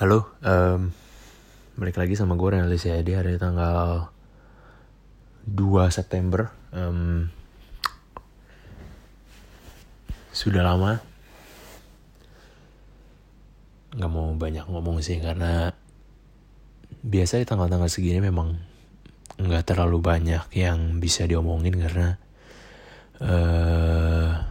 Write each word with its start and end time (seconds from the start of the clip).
Halo, 0.00 0.32
um, 0.40 0.96
balik 1.76 2.00
lagi 2.00 2.16
sama 2.16 2.32
gue 2.32 2.48
Renaldi 2.56 2.80
Siadi 2.80 3.12
hari 3.12 3.36
tanggal 3.36 4.08
2 5.44 5.60
September. 5.92 6.48
Um, 6.72 7.28
sudah 10.32 10.64
lama 10.64 11.04
nggak 13.92 14.08
mau 14.08 14.32
banyak 14.32 14.64
ngomong 14.72 15.04
sih 15.04 15.20
karena 15.20 15.76
biasanya 17.04 17.44
tanggal-tanggal 17.44 17.92
segini 17.92 18.24
memang 18.24 18.56
nggak 19.36 19.68
terlalu 19.68 20.00
banyak 20.00 20.48
yang 20.56 20.96
bisa 20.96 21.28
diomongin 21.28 21.76
karena 21.76 22.16
uh, 23.20 24.48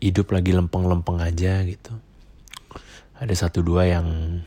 hidup 0.00 0.32
lagi 0.32 0.56
lempeng-lempeng 0.56 1.20
aja 1.20 1.60
gitu. 1.64 1.92
Ada 3.20 3.46
satu 3.46 3.60
dua 3.60 3.84
yang 3.84 4.40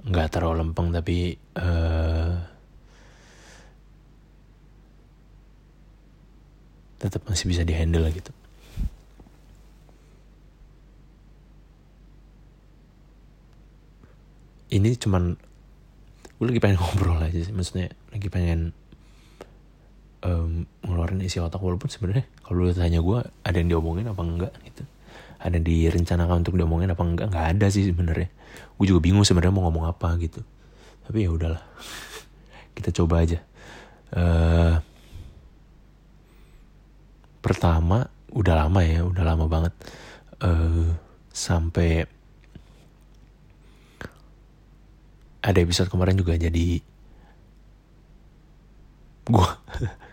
nggak 0.00 0.28
terlalu 0.32 0.64
lempeng 0.64 0.88
tapi 0.92 1.36
uh, 1.60 2.32
tetap 7.00 7.24
masih 7.24 7.48
bisa 7.48 7.64
dihandle 7.64 8.12
gitu. 8.12 8.32
Ini 14.70 14.94
cuman 15.00 15.34
gue 16.40 16.46
lagi 16.48 16.60
pengen 16.60 16.78
ngobrol 16.80 17.20
aja 17.20 17.36
sih 17.36 17.52
maksudnya 17.52 17.92
lagi 18.12 18.28
pengen 18.32 18.72
um, 20.24 20.64
ngeluarin 20.84 21.20
isi 21.20 21.36
otak 21.36 21.60
walaupun 21.60 21.92
sebenarnya 21.92 22.24
kalau 22.50 22.66
tanya 22.74 22.98
gue 22.98 23.18
ada 23.46 23.56
yang 23.62 23.70
diomongin 23.70 24.10
apa 24.10 24.26
enggak 24.26 24.50
gitu. 24.66 24.82
Ada 25.38 25.54
yang 25.54 25.66
direncanakan 25.70 26.42
untuk 26.42 26.58
diomongin 26.58 26.90
apa 26.90 27.02
enggak 27.06 27.30
nggak 27.30 27.46
ada 27.54 27.66
sih 27.70 27.86
sebenarnya. 27.86 28.26
Gue 28.74 28.90
juga 28.90 28.98
bingung 28.98 29.22
sebenarnya 29.22 29.54
mau 29.54 29.70
ngomong 29.70 29.86
apa 29.86 30.18
gitu. 30.18 30.42
Tapi 31.06 31.22
ya 31.22 31.30
udahlah. 31.30 31.62
Kita 32.74 32.90
coba 32.90 33.22
aja. 33.22 33.38
Uh, 34.10 34.82
pertama 37.38 38.10
udah 38.34 38.66
lama 38.66 38.82
ya 38.82 39.06
udah 39.06 39.22
lama 39.22 39.46
banget. 39.46 39.74
Uh, 40.42 40.90
sampai 41.30 42.10
ada 45.38 45.58
episode 45.62 45.86
kemarin 45.86 46.18
juga 46.18 46.34
jadi 46.34 46.82
gue 49.30 49.48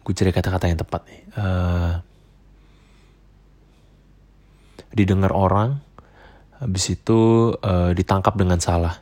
gue 0.00 0.12
cari 0.16 0.32
kata-kata 0.32 0.66
yang 0.70 0.80
tepat 0.80 1.02
nih. 1.06 1.22
Uh, 1.36 1.92
didengar 4.90 5.30
orang 5.30 5.78
habis 6.58 6.92
itu 6.92 7.52
uh, 7.56 7.90
ditangkap 7.94 8.34
dengan 8.36 8.58
salah. 8.60 9.00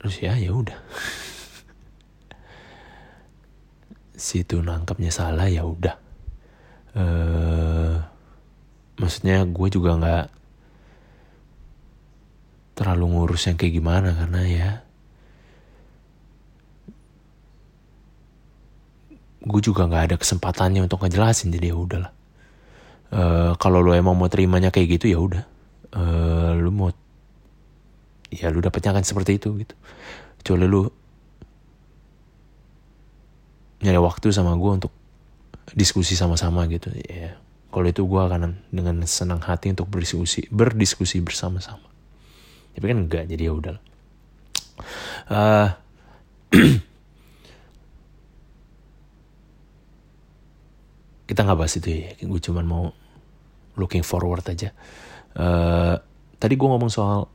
Terus 0.00 0.16
ya 0.22 0.34
ya 0.38 0.50
udah. 0.54 0.78
Situ 4.16 4.62
nangkapnya 4.62 5.12
salah 5.12 5.46
ya 5.46 5.66
udah. 5.66 5.96
Uh, 6.90 8.02
maksudnya 8.98 9.46
gue 9.46 9.68
juga 9.70 9.94
nggak 9.96 10.26
terlalu 12.74 13.04
ngurus 13.12 13.46
yang 13.46 13.60
kayak 13.60 13.76
gimana 13.76 14.16
karena 14.16 14.40
ya 14.48 14.70
gue 19.40 19.60
juga 19.64 19.88
nggak 19.88 20.04
ada 20.12 20.16
kesempatannya 20.20 20.84
untuk 20.84 21.00
ngejelasin 21.00 21.48
jadi 21.52 21.72
ya 21.72 21.76
udahlah. 21.76 22.12
Uh, 23.10 23.52
kalau 23.58 23.82
lo 23.82 23.96
emang 23.96 24.14
mau 24.14 24.30
terimanya 24.30 24.68
kayak 24.68 25.00
gitu 25.00 25.06
ya 25.10 25.18
udah. 25.18 25.44
Uh, 25.90 26.54
lu 26.60 26.70
mau 26.70 26.92
ya 28.30 28.46
lu 28.52 28.62
dapetnya 28.62 28.94
kan 28.94 29.04
seperti 29.04 29.40
itu 29.40 29.56
gitu. 29.64 29.74
Kecuali 30.40 30.64
lu 30.68 30.86
nyari 33.80 33.96
waktu 33.96 34.28
sama 34.28 34.52
gue 34.60 34.70
untuk 34.70 34.92
diskusi 35.72 36.14
sama-sama 36.14 36.68
gitu. 36.68 36.92
Ya 37.08 37.40
kalau 37.72 37.86
itu 37.88 38.04
gue 38.04 38.20
akan 38.20 38.60
dengan 38.68 39.00
senang 39.08 39.40
hati 39.40 39.72
untuk 39.72 39.88
berdiskusi 39.88 40.46
berdiskusi 40.52 41.24
bersama-sama. 41.24 41.88
Tapi 42.76 42.84
kan 42.84 42.98
enggak 43.08 43.24
jadi 43.26 43.48
ya 43.48 43.52
udahlah. 43.56 43.82
Uh, 45.32 45.68
kita 51.30 51.46
nggak 51.46 51.58
bahas 51.62 51.78
itu 51.78 51.88
ya. 51.94 52.10
Gue 52.26 52.42
cuman 52.42 52.66
mau 52.66 52.90
looking 53.78 54.02
forward 54.02 54.42
aja. 54.50 54.74
Uh, 55.38 55.94
tadi 56.42 56.58
gue 56.58 56.66
ngomong 56.66 56.90
soal 56.90 57.30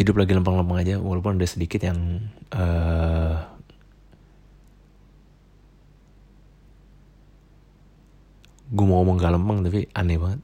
hidup 0.00 0.16
lagi 0.16 0.32
lempeng-lempeng 0.32 0.80
aja 0.80 0.96
walaupun 0.96 1.36
ada 1.36 1.44
sedikit 1.44 1.84
yang 1.84 2.24
uh, 2.56 3.36
gue 8.72 8.84
mau 8.88 9.04
ngomong 9.04 9.20
gak 9.20 9.34
lempeng 9.36 9.60
tapi 9.68 9.92
aneh 9.92 10.16
banget. 10.16 10.40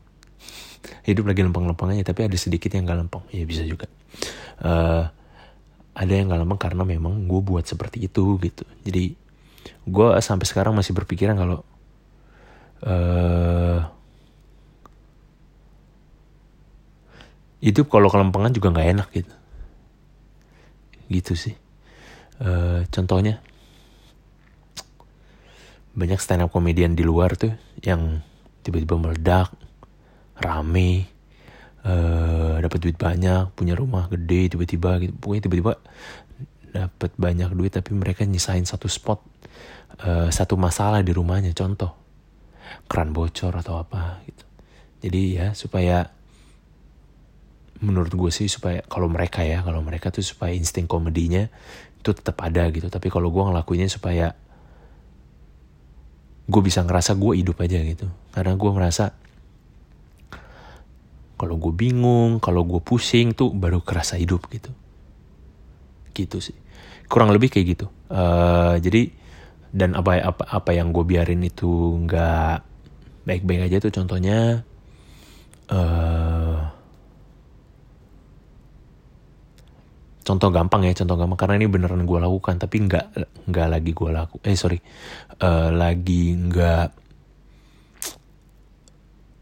Hidup 1.08 1.24
lagi 1.24 1.40
lempeng-lempeng 1.40 1.96
aja 1.96 2.12
tapi 2.12 2.28
ada 2.28 2.36
sedikit 2.36 2.68
yang 2.76 2.84
gak 2.84 3.00
lempeng. 3.00 3.24
Ya 3.32 3.48
bisa 3.48 3.64
juga. 3.64 3.88
Uh, 4.60 5.08
ada 5.96 6.12
yang 6.12 6.28
gak 6.28 6.44
lempeng 6.44 6.60
karena 6.60 6.84
memang 6.84 7.24
gue 7.24 7.40
buat 7.40 7.64
seperti 7.64 8.12
itu 8.12 8.36
gitu. 8.44 8.68
Jadi 8.84 9.23
gue 9.84 10.08
sampai 10.20 10.46
sekarang 10.48 10.72
masih 10.72 10.96
berpikiran 10.96 11.36
kalau 11.36 11.58
uh, 12.84 13.80
hidup 17.64 17.88
kalau 17.88 18.12
kelempengan 18.12 18.52
juga 18.52 18.68
nggak 18.72 18.88
enak 18.92 19.08
gitu. 19.12 19.34
Gitu 21.08 21.32
sih. 21.32 21.54
Uh, 22.40 22.84
contohnya 22.92 23.40
banyak 25.94 26.18
stand 26.18 26.44
up 26.44 26.50
komedian 26.50 26.98
di 26.98 27.06
luar 27.06 27.38
tuh 27.38 27.54
yang 27.80 28.20
tiba-tiba 28.66 28.98
meledak 28.98 29.54
rame 30.34 31.06
uh, 31.86 32.58
dapat 32.58 32.78
duit 32.82 32.98
banyak 32.98 33.54
punya 33.54 33.78
rumah 33.78 34.10
gede 34.10 34.52
tiba-tiba 34.52 35.00
gitu. 35.00 35.14
Pokoknya 35.16 35.42
tiba-tiba 35.48 35.72
dapat 36.74 37.10
banyak 37.14 37.54
duit 37.54 37.70
tapi 37.70 37.94
mereka 37.94 38.26
nyisain 38.26 38.66
satu 38.66 38.90
spot 38.90 39.22
uh, 40.02 40.28
satu 40.32 40.58
masalah 40.58 41.04
di 41.04 41.14
rumahnya 41.14 41.54
contoh 41.54 41.94
keran 42.90 43.14
bocor 43.14 43.54
atau 43.54 43.78
apa 43.78 44.24
gitu. 44.26 44.44
Jadi 45.04 45.22
ya 45.36 45.46
supaya 45.52 46.08
menurut 47.84 48.12
gue 48.16 48.32
sih 48.32 48.48
supaya 48.48 48.80
kalau 48.88 49.12
mereka 49.12 49.44
ya 49.44 49.60
kalau 49.60 49.84
mereka 49.84 50.08
tuh 50.08 50.24
supaya 50.24 50.56
insting 50.56 50.88
komedinya 50.88 51.46
itu 52.00 52.10
tetap 52.16 52.40
ada 52.40 52.64
gitu. 52.72 52.88
Tapi 52.88 53.12
kalau 53.12 53.28
gue 53.28 53.42
ngelakuinnya 53.44 53.92
supaya 53.92 54.32
gue 56.44 56.62
bisa 56.64 56.84
ngerasa 56.84 57.16
gue 57.16 57.32
hidup 57.40 57.60
aja 57.60 57.78
gitu. 57.84 58.08
Karena 58.32 58.56
gue 58.56 58.70
merasa 58.72 59.12
kalau 61.34 61.60
gue 61.60 61.72
bingung 61.76 62.40
kalau 62.40 62.64
gue 62.64 62.80
pusing 62.80 63.36
tuh 63.36 63.52
baru 63.52 63.84
kerasa 63.84 64.16
hidup 64.16 64.48
gitu. 64.48 64.72
Gitu 66.16 66.40
sih. 66.40 66.56
Kurang 67.08 67.28
lebih 67.32 67.52
kayak 67.52 67.66
gitu. 67.76 67.86
Uh, 68.08 68.80
jadi 68.80 69.23
dan 69.74 69.98
apa 69.98 70.22
apa 70.22 70.44
apa 70.46 70.70
yang 70.70 70.94
gue 70.94 71.02
biarin 71.02 71.42
itu 71.42 71.98
nggak 72.06 72.62
baik-baik 73.26 73.66
aja 73.66 73.82
tuh 73.82 73.90
contohnya 73.90 74.62
uh, 75.74 76.62
contoh 80.22 80.48
gampang 80.54 80.86
ya 80.86 80.94
contoh 80.94 81.18
gampang. 81.18 81.38
Karena 81.42 81.54
ini 81.58 81.66
beneran 81.66 82.06
gue 82.06 82.18
lakukan 82.22 82.54
tapi 82.62 82.86
nggak 82.86 83.06
nggak 83.50 83.68
lagi 83.68 83.90
gue 83.90 84.10
laku 84.14 84.36
eh 84.46 84.54
sorry 84.54 84.78
uh, 85.42 85.74
lagi 85.74 86.38
nggak 86.38 86.86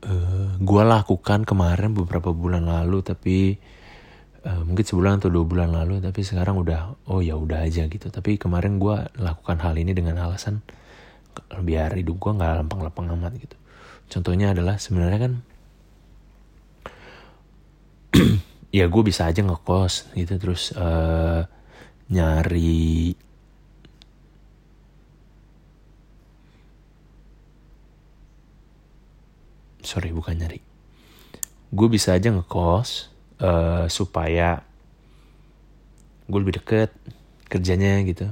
uh, 0.08 0.50
gue 0.56 0.82
lakukan 0.82 1.44
kemarin 1.44 1.92
beberapa 1.92 2.32
bulan 2.32 2.66
lalu 2.66 3.04
tapi 3.04 3.60
uh, 4.46 4.62
mungkin 4.66 4.84
sebulan 4.84 5.22
atau 5.22 5.30
dua 5.30 5.44
bulan 5.46 5.70
lalu 5.70 6.02
tapi 6.02 6.26
sekarang 6.26 6.58
udah 6.58 6.98
oh 7.10 7.22
ya 7.22 7.38
udah 7.38 7.62
aja 7.66 7.86
gitu. 7.86 8.10
Tapi 8.10 8.38
kemarin 8.38 8.78
gue 8.82 8.96
lakukan 9.18 9.58
hal 9.62 9.74
ini 9.78 9.94
dengan 9.94 10.18
alasan 10.18 10.62
biar 11.64 11.96
hidup 11.96 12.20
gue 12.20 12.32
nggak 12.36 12.66
lempeng-lempeng 12.66 13.08
amat 13.16 13.32
gitu. 13.38 13.56
Contohnya 14.12 14.52
adalah 14.52 14.76
sebenarnya 14.76 15.20
kan 15.22 15.32
ya 18.76 18.84
gue 18.90 19.02
bisa 19.02 19.24
aja 19.30 19.40
ngekos 19.40 20.12
gitu 20.12 20.34
terus 20.36 20.76
uh, 20.76 21.48
nyari 22.12 23.16
sorry 29.80 30.12
bukan 30.12 30.36
nyari. 30.36 30.60
Gue 31.72 31.88
bisa 31.88 32.12
aja 32.12 32.28
ngekos 32.28 33.12
uh, 33.40 33.86
supaya 33.86 34.60
gue 36.28 36.38
lebih 36.40 36.60
deket 36.60 36.90
kerjanya 37.48 38.02
gitu. 38.04 38.28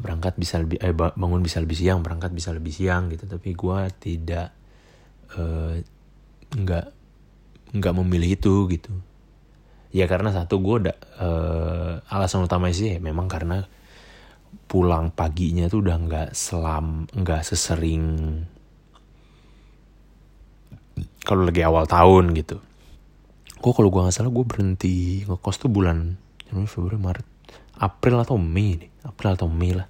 Berangkat 0.00 0.34
bisa 0.36 0.58
lebih 0.58 0.82
eh 0.82 0.92
bangun 0.92 1.40
bisa 1.40 1.62
lebih 1.62 1.78
siang 1.78 2.02
berangkat 2.02 2.34
bisa 2.34 2.50
lebih 2.50 2.74
siang 2.74 3.08
gitu. 3.08 3.24
Tapi 3.24 3.54
gue 3.54 3.78
tidak 4.02 4.52
uh, 5.38 5.78
nggak 6.54 6.86
nggak 7.74 7.94
memilih 8.02 8.36
itu 8.36 8.66
gitu. 8.68 8.92
Ya 9.94 10.10
karena 10.10 10.34
satu 10.34 10.58
gue 10.58 10.90
udah 10.90 10.96
uh, 11.22 11.92
alasan 12.10 12.42
utama 12.42 12.66
sih 12.74 12.96
ya, 12.96 12.98
memang 12.98 13.30
karena 13.30 13.62
pulang 14.66 15.14
paginya 15.14 15.70
tuh 15.70 15.86
udah 15.86 15.96
nggak 16.02 16.28
selam 16.34 17.06
nggak 17.14 17.46
sesering 17.46 18.42
kalau 21.22 21.46
lagi 21.46 21.62
awal 21.62 21.86
tahun 21.86 22.34
gitu 22.34 22.58
gue 23.64 23.72
kalau 23.72 23.88
gue 23.88 24.04
nggak 24.04 24.12
salah 24.12 24.28
gue 24.28 24.44
berhenti 24.44 25.24
ngekos 25.24 25.56
tuh 25.56 25.72
bulan 25.72 26.20
Januari 26.44 26.68
Februari 26.68 27.00
Maret 27.00 27.26
April 27.80 28.20
atau 28.20 28.36
Mei 28.36 28.76
nih 28.76 28.90
April 29.08 29.30
atau 29.32 29.48
Mei 29.48 29.72
lah. 29.72 29.88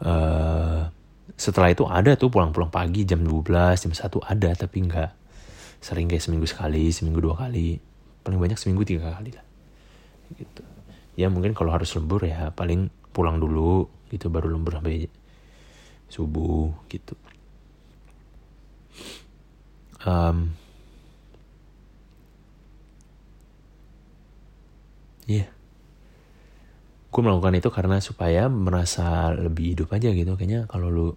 Uh, 0.00 0.90
setelah 1.38 1.70
itu 1.70 1.86
ada 1.86 2.18
tuh 2.18 2.34
pulang-pulang 2.34 2.72
pagi 2.72 3.06
jam 3.06 3.22
12 3.22 3.46
jam 3.78 3.92
1 3.94 4.10
ada 4.26 4.50
tapi 4.58 4.76
nggak 4.90 5.10
sering 5.78 6.10
kayak 6.10 6.24
seminggu 6.24 6.50
sekali 6.50 6.90
seminggu 6.90 7.22
dua 7.22 7.38
kali. 7.38 7.78
Paling 8.26 8.42
banyak 8.42 8.58
seminggu 8.58 8.82
tiga 8.82 9.14
kali 9.14 9.38
lah. 9.38 9.46
Gitu. 10.34 10.62
Ya 11.14 11.30
mungkin 11.30 11.54
kalau 11.54 11.70
harus 11.70 11.94
lembur 11.94 12.26
ya 12.26 12.50
paling 12.50 12.90
pulang 13.14 13.38
dulu 13.38 13.86
gitu 14.10 14.26
baru 14.34 14.50
lembur 14.50 14.82
sampai 14.82 15.06
subuh 16.10 16.74
gitu. 16.90 17.14
Um, 20.02 20.58
Iya. 25.30 25.46
Yeah. 25.46 25.48
Gue 27.10 27.22
melakukan 27.22 27.54
itu 27.54 27.70
karena 27.70 28.02
supaya 28.02 28.50
merasa 28.50 29.30
lebih 29.30 29.78
hidup 29.78 29.94
aja 29.94 30.10
gitu. 30.10 30.34
Kayaknya 30.34 30.66
kalau 30.66 30.90
lu 30.90 31.08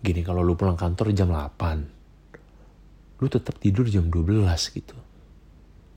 gini 0.00 0.24
kalau 0.24 0.40
lu 0.40 0.56
pulang 0.56 0.80
kantor 0.80 1.12
jam 1.12 1.28
8 1.28 3.20
lu 3.20 3.26
tetap 3.28 3.60
tidur 3.60 3.84
jam 3.84 4.08
12 4.08 4.48
gitu 4.72 4.96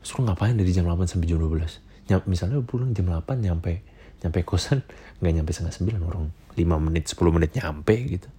terus 0.04 0.12
lu 0.20 0.28
ngapain 0.28 0.60
dari 0.60 0.76
jam 0.76 0.84
8 0.84 1.08
sampai 1.08 1.28
jam 1.28 1.40
12 1.40 1.80
Nyam, 2.12 2.20
misalnya 2.28 2.60
lu 2.60 2.68
pulang 2.68 2.92
jam 2.92 3.08
8 3.08 3.24
nyampe 3.40 3.80
nyampe 4.20 4.40
kosan 4.44 4.84
nggak 5.24 5.34
nyampe 5.40 5.52
setengah 5.56 6.04
9 6.04 6.04
orang 6.04 6.24
5 6.60 6.60
menit 6.84 7.04
10 7.08 7.36
menit 7.36 7.52
nyampe 7.56 7.96
gitu 8.12 8.30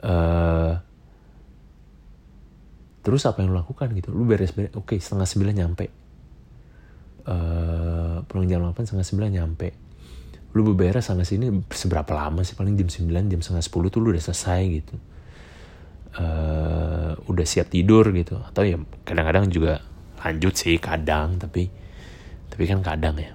uh, 0.00 0.80
terus 3.04 3.22
apa 3.28 3.44
yang 3.44 3.52
lu 3.52 3.60
lakukan 3.60 3.92
gitu 3.92 4.16
lu 4.16 4.24
beres 4.24 4.56
beres 4.56 4.72
oke 4.72 4.96
okay, 4.96 4.98
setengah 4.98 5.28
9 5.28 5.60
nyampe 5.60 5.92
uh, 7.26 8.22
pulang 8.24 8.46
jam 8.48 8.62
8 8.62 8.76
setengah 8.86 9.30
9 9.30 9.36
nyampe. 9.36 9.68
Lu 10.56 10.66
beberes 10.66 11.06
sana 11.06 11.22
sini 11.22 11.50
seberapa 11.70 12.10
lama 12.14 12.42
sih? 12.42 12.58
Paling 12.58 12.74
jam 12.74 12.88
9 12.90 13.30
jam 13.30 13.40
setengah 13.40 13.64
10 13.64 13.92
tuh 13.94 14.00
lu 14.02 14.14
udah 14.14 14.22
selesai 14.22 14.60
gitu. 14.70 14.96
Uh, 16.10 17.14
udah 17.30 17.46
siap 17.46 17.70
tidur 17.70 18.08
gitu. 18.10 18.38
Atau 18.42 18.66
ya 18.66 18.76
kadang-kadang 19.06 19.46
juga 19.48 19.82
lanjut 20.20 20.52
sih 20.52 20.76
kadang 20.76 21.40
tapi 21.40 21.70
tapi 22.50 22.64
kan 22.66 22.82
kadang 22.82 23.16
ya. 23.16 23.32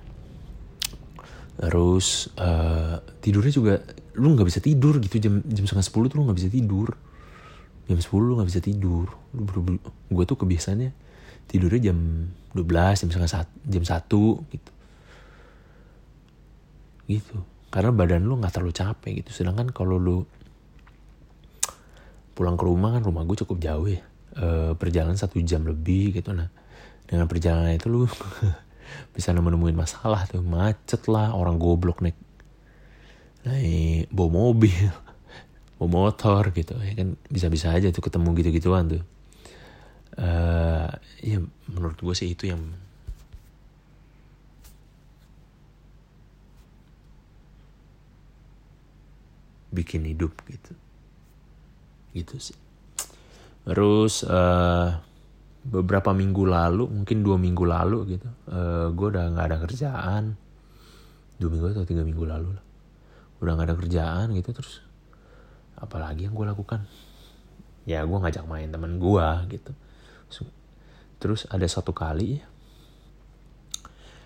Terus 1.56 2.30
uh, 2.36 3.00
tidurnya 3.24 3.54
juga 3.56 3.74
lu 4.20 4.36
nggak 4.36 4.48
bisa 4.48 4.60
tidur 4.60 5.00
gitu. 5.00 5.18
Jam 5.24 5.40
jam 5.44 5.64
setengah 5.64 5.88
sepuluh 5.88 6.08
tuh 6.12 6.20
lu 6.20 6.28
nggak 6.28 6.40
bisa 6.44 6.52
tidur. 6.52 6.94
Jam 7.88 8.00
sepuluh 8.02 8.32
lu 8.32 8.34
nggak 8.42 8.50
bisa 8.52 8.62
tidur. 8.62 9.08
Lu 9.32 9.80
gue 10.12 10.24
tuh 10.28 10.36
kebiasaannya 10.36 11.06
tidurnya 11.46 11.92
jam 11.92 11.98
12 12.56 13.04
jam 13.04 13.10
setengah 13.12 13.32
satu 13.32 13.54
jam 13.68 13.84
satu 13.84 14.24
gitu. 14.48 14.72
Gitu. 17.12 17.38
Karena 17.68 17.92
badan 17.92 18.24
lu 18.24 18.40
nggak 18.40 18.56
terlalu 18.56 18.72
capek 18.72 19.12
gitu. 19.20 19.44
Sedangkan 19.44 19.76
kalau 19.76 20.00
lu 20.00 20.24
pulang 22.32 22.56
ke 22.56 22.64
rumah 22.64 22.96
kan 22.96 23.04
rumah 23.04 23.28
gue 23.28 23.36
cukup 23.44 23.60
jauh 23.60 23.92
ya. 23.92 24.00
E, 24.36 24.48
perjalanan 24.80 25.20
satu 25.20 25.36
jam 25.44 25.68
lebih 25.68 26.16
gitu. 26.16 26.32
Nah 26.32 26.48
dengan 27.04 27.28
perjalanan 27.28 27.76
itu 27.76 27.92
lu 27.92 28.08
bisa 29.16 29.36
nemuin 29.36 29.76
masalah 29.76 30.24
tuh. 30.24 30.40
Macet 30.40 31.12
lah 31.12 31.36
orang 31.36 31.60
goblok 31.60 32.00
naik 32.00 32.16
naik 33.44 34.08
bawa 34.16 34.32
mobil 34.32 34.88
bawa 35.76 35.90
motor 35.92 36.56
gitu. 36.56 36.80
Ya 36.80 36.96
kan 36.96 37.20
bisa-bisa 37.28 37.76
aja 37.76 37.92
tuh 37.92 38.00
ketemu 38.00 38.32
gitu-gituan 38.40 38.88
tuh 38.88 39.04
uh, 40.20 40.90
ya 41.20 41.40
menurut 41.72 42.00
gue 42.00 42.16
sih 42.16 42.32
itu 42.32 42.52
yang 42.52 42.62
bikin 49.76 50.08
hidup 50.08 50.32
gitu. 50.48 50.74
Gitu 52.16 52.36
sih. 52.40 52.58
Terus 53.66 54.24
uh, 54.24 54.96
beberapa 55.66 56.14
minggu 56.14 56.46
lalu 56.46 56.86
mungkin 56.86 57.26
dua 57.26 57.42
minggu 57.42 57.66
lalu 57.66 58.16
gitu 58.16 58.30
uh, 58.54 58.94
gue 58.94 59.08
udah 59.10 59.36
nggak 59.36 59.48
ada 59.52 59.58
kerjaan. 59.60 60.24
Dua 61.36 61.50
minggu 61.52 61.76
atau 61.76 61.84
tiga 61.84 62.08
minggu 62.08 62.24
lalu 62.24 62.56
lah. 62.56 62.66
Udah 63.44 63.52
nggak 63.60 63.68
ada 63.74 63.78
kerjaan 63.78 64.32
gitu 64.32 64.56
terus 64.56 64.80
apalagi 65.76 66.32
yang 66.32 66.38
gue 66.38 66.48
lakukan? 66.48 66.88
Ya 67.84 68.02
gue 68.08 68.18
ngajak 68.18 68.48
main 68.48 68.72
teman 68.72 68.98
gue 68.98 69.28
gitu 69.52 69.76
terus 71.16 71.48
ada 71.50 71.66
satu 71.66 71.96
kali 71.96 72.44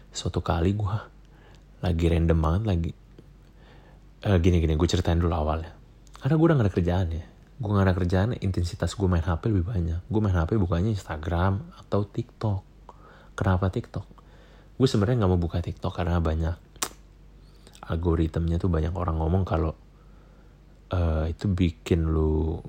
suatu 0.09 0.41
kali 0.41 0.73
gue 0.73 0.97
lagi 1.79 2.05
random 2.11 2.39
banget 2.41 2.63
lagi 2.65 2.91
uh, 4.25 4.37
gini 4.39 4.59
gini 4.59 4.75
gue 4.75 4.87
ceritain 4.89 5.19
dulu 5.19 5.31
awalnya. 5.31 5.71
Karena 6.19 6.35
gue 6.35 6.45
udah 6.45 6.55
gak 6.59 6.67
ada 6.67 6.73
kerjaan 6.75 7.07
ya. 7.15 7.25
Gue 7.59 7.69
gak 7.71 7.85
ada 7.87 7.95
kerjaan 7.95 8.29
intensitas 8.43 8.91
gue 8.95 9.07
main 9.07 9.23
hp 9.23 9.41
lebih 9.47 9.65
banyak. 9.67 9.99
Gue 10.11 10.19
main 10.19 10.35
hp 10.35 10.49
bukannya 10.59 10.91
instagram 10.91 11.63
atau 11.79 12.03
tiktok. 12.03 12.63
Kenapa 13.39 13.71
tiktok? 13.71 14.03
Gue 14.75 14.87
sebenarnya 14.87 15.23
nggak 15.23 15.31
mau 15.31 15.39
buka 15.39 15.59
tiktok 15.63 15.91
karena 15.91 16.19
banyak 16.19 16.55
algoritmnya 17.87 18.59
tuh 18.59 18.71
banyak 18.71 18.91
orang 18.95 19.19
ngomong 19.19 19.43
kalau 19.43 19.75
uh, 20.91 21.25
itu 21.27 21.47
bikin 21.51 22.07
lu 22.07 22.59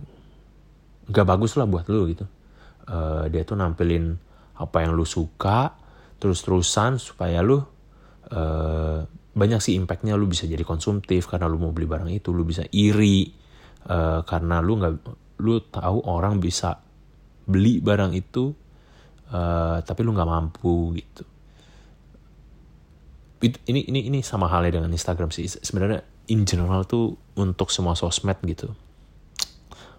nggak 1.10 1.26
bagus 1.26 1.58
lah 1.58 1.66
buat 1.66 1.86
lu 1.90 2.08
gitu 2.10 2.24
uh, 2.88 3.24
dia 3.28 3.42
tuh 3.44 3.58
nampilin 3.58 4.16
apa 4.60 4.84
yang 4.84 4.96
lu 4.96 5.08
suka 5.08 5.74
terus-terusan 6.20 7.00
supaya 7.00 7.40
lu 7.40 7.56
uh, 7.56 9.00
banyak 9.32 9.60
sih 9.60 9.74
impactnya. 9.76 10.16
Lu 10.16 10.28
bisa 10.28 10.44
jadi 10.44 10.62
konsumtif 10.64 11.28
karena 11.28 11.48
lu 11.48 11.60
mau 11.60 11.72
beli 11.72 11.88
barang 11.88 12.10
itu. 12.12 12.30
Lu 12.32 12.44
bisa 12.44 12.64
iri 12.72 13.28
uh, 13.88 14.20
karena 14.24 14.60
lu 14.60 14.80
nggak 14.80 14.92
lu 15.40 15.60
tahu 15.72 16.04
orang 16.04 16.40
bisa 16.40 16.76
beli 17.48 17.80
barang 17.80 18.12
itu 18.12 18.52
uh, 19.32 19.80
tapi 19.80 20.00
lu 20.04 20.12
nggak 20.12 20.30
mampu 20.30 20.94
gitu. 20.96 21.24
Ini 23.40 23.88
ini 23.88 24.00
ini 24.12 24.18
sama 24.20 24.52
halnya 24.52 24.80
dengan 24.80 24.92
Instagram 24.92 25.32
sih. 25.32 25.48
Sebenarnya 25.48 26.04
in 26.28 26.44
general 26.44 26.84
tuh 26.84 27.16
untuk 27.40 27.72
semua 27.72 27.96
sosmed 27.96 28.36
gitu 28.44 28.70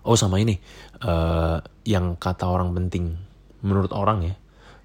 oh 0.05 0.17
sama 0.17 0.41
ini. 0.41 0.57
Uh, 1.01 1.57
yang 1.85 2.13
kata 2.17 2.45
orang 2.45 2.73
penting 2.77 3.17
menurut 3.65 3.93
orang 3.93 4.25
ya 4.25 4.35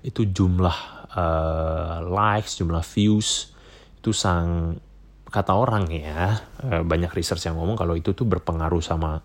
itu 0.05 0.29
jumlah 0.29 0.79
uh, 1.13 1.99
likes 2.05 2.61
jumlah 2.61 2.85
views 2.85 3.53
itu 3.99 4.15
sang 4.15 4.79
kata 5.27 5.53
orang 5.53 5.91
ya. 5.91 6.39
Eh, 6.63 6.83
banyak 6.87 7.11
research 7.13 7.45
yang 7.51 7.59
ngomong 7.59 7.75
kalau 7.77 7.99
itu 7.99 8.15
tuh 8.15 8.25
berpengaruh 8.25 8.81
sama 8.81 9.21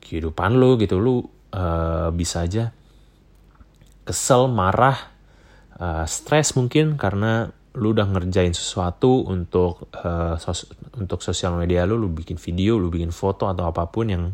kehidupan 0.00 0.56
lo 0.56 0.78
gitu. 0.78 1.02
Lo 1.02 1.14
uh, 1.18 2.08
bisa 2.14 2.46
aja 2.46 2.70
kesel 4.06 4.48
marah 4.48 4.96
uh, 5.76 6.06
stres 6.06 6.54
mungkin 6.54 6.94
karena 6.94 7.50
lu 7.78 7.94
udah 7.94 8.06
ngerjain 8.10 8.50
sesuatu 8.50 9.22
untuk 9.30 9.86
uh, 9.94 10.34
sos 10.34 10.66
untuk 10.98 11.22
sosial 11.22 11.54
media 11.54 11.86
lu 11.86 11.94
lu 11.94 12.10
bikin 12.10 12.34
video 12.34 12.74
lu 12.74 12.90
bikin 12.90 13.14
foto 13.14 13.46
atau 13.46 13.70
apa 13.70 13.86
pun 13.86 14.10
yang 14.10 14.24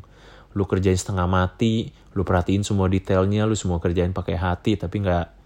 lu 0.57 0.65
kerjain 0.65 0.97
setengah 0.97 1.29
mati 1.29 1.93
lu 2.17 2.25
perhatiin 2.25 2.65
semua 2.65 2.89
detailnya 2.89 3.45
lu 3.45 3.53
semua 3.53 3.77
kerjain 3.77 4.17
pakai 4.17 4.41
hati 4.41 4.81
tapi 4.81 5.05
nggak 5.05 5.37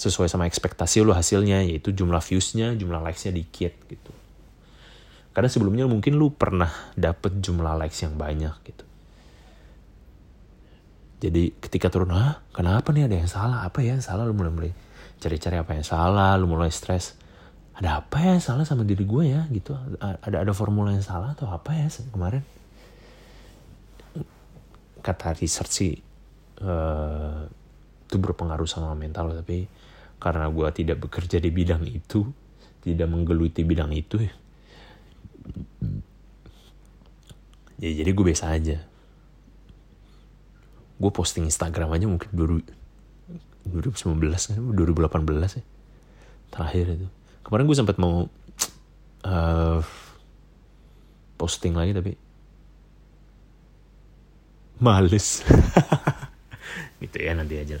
sesuai 0.00 0.26
sama 0.26 0.48
ekspektasi 0.48 1.04
lo 1.04 1.12
hasilnya 1.12 1.62
yaitu 1.62 1.92
jumlah 1.92 2.18
viewsnya 2.18 2.74
jumlah 2.74 3.04
likesnya 3.04 3.36
dikit 3.36 3.76
gitu. 3.86 4.12
Karena 5.32 5.48
sebelumnya 5.48 5.84
mungkin 5.86 6.18
lu 6.18 6.32
pernah 6.34 6.68
dapet 6.98 7.38
jumlah 7.38 7.78
likes 7.78 8.02
yang 8.02 8.18
banyak 8.18 8.52
gitu. 8.66 8.84
Jadi 11.22 11.54
ketika 11.62 11.86
turun 11.86 12.12
ah 12.12 12.42
kenapa 12.50 12.90
nih 12.90 13.06
ada 13.06 13.16
yang 13.22 13.30
salah? 13.30 13.62
Apa 13.62 13.84
ya 13.84 13.94
yang 13.94 14.02
salah? 14.02 14.26
Lu 14.26 14.34
mulai 14.34 14.50
mulai 14.50 14.72
cari-cari 15.22 15.54
apa 15.60 15.78
yang 15.78 15.86
salah 15.86 16.34
lu 16.34 16.50
mulai 16.50 16.72
stres. 16.74 17.14
Ada 17.78 18.02
apa 18.04 18.16
ya 18.20 18.36
yang 18.36 18.44
salah 18.44 18.66
sama 18.66 18.82
diri 18.82 19.06
gue 19.06 19.24
ya? 19.30 19.46
Gitu. 19.48 19.70
Ada 20.02 20.42
ada 20.42 20.52
formula 20.52 20.90
yang 20.90 21.04
salah 21.04 21.32
atau 21.32 21.46
apa 21.46 21.72
ya 21.78 21.86
kemarin 22.10 22.42
kata 25.02 25.34
research 25.36 25.72
sih 25.74 25.94
uh, 26.62 27.42
itu 28.06 28.16
berpengaruh 28.16 28.68
sama 28.70 28.94
mental 28.94 29.34
tapi 29.34 29.66
karena 30.22 30.46
gue 30.46 30.68
tidak 30.70 31.02
bekerja 31.02 31.42
di 31.42 31.50
bidang 31.50 31.82
itu 31.90 32.30
tidak 32.82 33.10
menggeluti 33.10 33.66
bidang 33.66 33.90
itu 33.90 34.22
ya. 34.22 34.34
Ya 37.82 37.90
jadi 38.02 38.10
gue 38.14 38.24
biasa 38.30 38.54
aja. 38.54 38.78
Gue 41.02 41.10
posting 41.10 41.50
Instagram 41.50 41.90
aja 41.90 42.06
mungkin 42.06 42.30
2019 42.30 44.06
2018 44.06 45.58
ya 45.58 45.64
terakhir 46.54 46.84
itu. 46.94 47.08
Kemarin 47.42 47.66
gue 47.66 47.76
sempat 47.78 47.96
mau 47.98 48.30
uh, 49.26 49.80
posting 51.34 51.74
lagi 51.74 51.90
tapi 51.98 52.14
males. 54.82 55.46
Gitu 57.02 57.18
ya 57.18 57.34
nanti 57.34 57.58
aja 57.58 57.78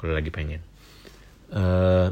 kalau 0.00 0.16
lagi 0.16 0.32
pengen. 0.32 0.64
Uh, 1.52 2.08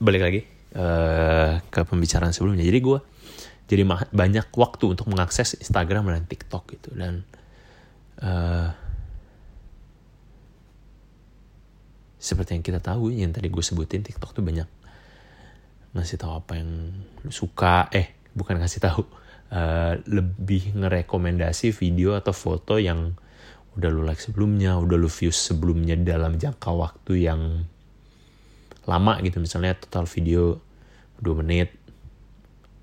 balik 0.00 0.22
lagi 0.24 0.40
uh, 0.80 1.60
ke 1.68 1.84
pembicaraan 1.84 2.32
sebelumnya. 2.32 2.64
Jadi 2.64 2.80
gue 2.80 2.98
jadi 3.68 3.84
banyak 4.10 4.48
waktu 4.56 4.84
untuk 4.96 5.06
mengakses 5.12 5.60
Instagram 5.60 6.08
dan 6.08 6.24
TikTok 6.24 6.72
gitu. 6.72 6.90
Dan 6.96 7.20
uh, 8.24 8.72
seperti 12.16 12.56
yang 12.56 12.64
kita 12.64 12.80
tahu 12.80 13.12
yang 13.12 13.36
tadi 13.36 13.52
gue 13.52 13.60
sebutin 13.60 14.00
TikTok 14.00 14.32
tuh 14.32 14.40
banyak 14.40 14.66
ngasih 15.92 16.16
tahu 16.16 16.32
apa 16.32 16.56
yang 16.56 16.96
suka. 17.28 17.92
Eh 17.92 18.16
bukan 18.32 18.56
ngasih 18.56 18.80
tahu 18.80 19.04
uh, 19.50 19.98
lebih 20.06 20.74
ngerekomendasi 20.78 21.74
video 21.74 22.16
atau 22.16 22.34
foto 22.34 22.78
yang 22.78 23.14
udah 23.78 23.88
lu 23.90 24.02
like 24.02 24.18
sebelumnya 24.18 24.74
udah 24.78 24.98
lu 24.98 25.06
views 25.06 25.38
sebelumnya 25.38 25.94
dalam 25.94 26.38
jangka 26.38 26.70
waktu 26.74 27.12
yang 27.30 27.66
lama 28.86 29.14
gitu. 29.22 29.38
Misalnya 29.38 29.78
total 29.78 30.10
video 30.10 30.58
2 31.22 31.40
menit 31.44 31.76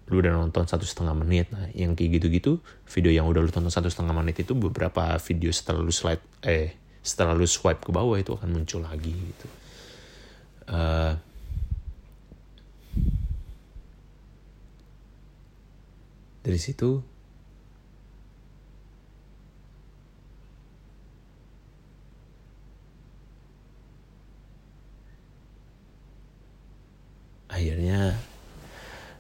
lu 0.08 0.24
udah 0.24 0.32
nonton 0.32 0.64
satu 0.64 0.88
setengah 0.88 1.12
menit. 1.12 1.52
Nah 1.52 1.68
yang 1.76 1.92
kayak 1.92 2.20
gitu-gitu 2.20 2.64
video 2.88 3.12
yang 3.12 3.28
udah 3.28 3.44
lu 3.44 3.52
tonton 3.52 3.72
satu 3.72 3.92
setengah 3.92 4.16
menit 4.16 4.40
itu 4.40 4.56
beberapa 4.56 5.20
video 5.20 5.52
setelah 5.52 5.84
lu 5.84 5.92
slide 5.92 6.24
eh 6.48 6.80
setelah 7.04 7.36
lu 7.36 7.48
swipe 7.48 7.84
ke 7.84 7.92
bawah 7.92 8.16
itu 8.16 8.32
akan 8.36 8.56
muncul 8.56 8.84
lagi 8.84 9.12
gitu. 9.12 9.48
Uh, 10.68 11.16
dari 16.48 16.60
situ. 16.64 17.04
Akhirnya 27.52 28.16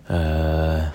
uh, 0.07 0.87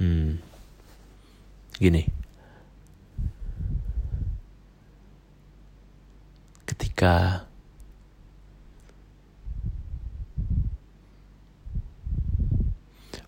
hmm, 0.00 0.40
gini 1.78 2.19
ketika 7.00 7.48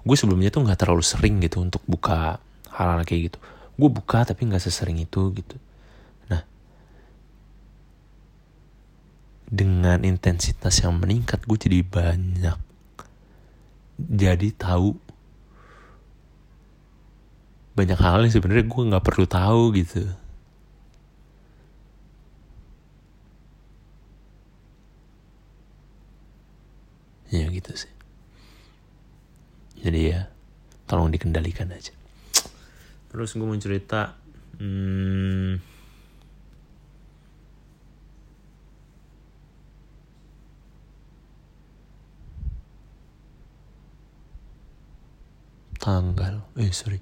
gue 0.04 0.12
sebelumnya 0.12 0.52
tuh 0.52 0.68
nggak 0.68 0.76
terlalu 0.76 1.00
sering 1.00 1.40
gitu 1.40 1.64
untuk 1.64 1.80
buka 1.88 2.36
hal-hal 2.68 3.00
kayak 3.08 3.32
gitu. 3.32 3.38
Gue 3.80 3.88
buka 3.88 4.28
tapi 4.28 4.44
nggak 4.44 4.60
sesering 4.60 5.00
itu 5.00 5.32
gitu. 5.32 5.56
Nah 6.28 6.44
dengan 9.48 10.04
intensitas 10.04 10.76
yang 10.84 11.00
meningkat 11.00 11.40
gue 11.48 11.56
jadi 11.56 11.80
banyak 11.80 12.58
jadi 13.96 14.48
tahu 14.52 15.00
banyak 17.72 17.96
hal 17.96 18.20
yang 18.28 18.34
sebenarnya 18.36 18.68
gue 18.68 18.82
nggak 18.92 19.06
perlu 19.06 19.24
tahu 19.24 19.72
gitu 19.80 20.12
ya 27.32 27.48
gitu 27.48 27.72
sih. 27.72 27.92
Jadi 29.80 30.00
ya 30.12 30.28
tolong 30.84 31.08
dikendalikan 31.08 31.72
aja. 31.72 31.96
Terus 33.08 33.32
gue 33.32 33.46
mau 33.48 33.56
cerita 33.56 34.12
hmm, 34.60 35.56
tanggal 45.80 46.44
eh 46.60 46.70
sorry. 46.70 47.00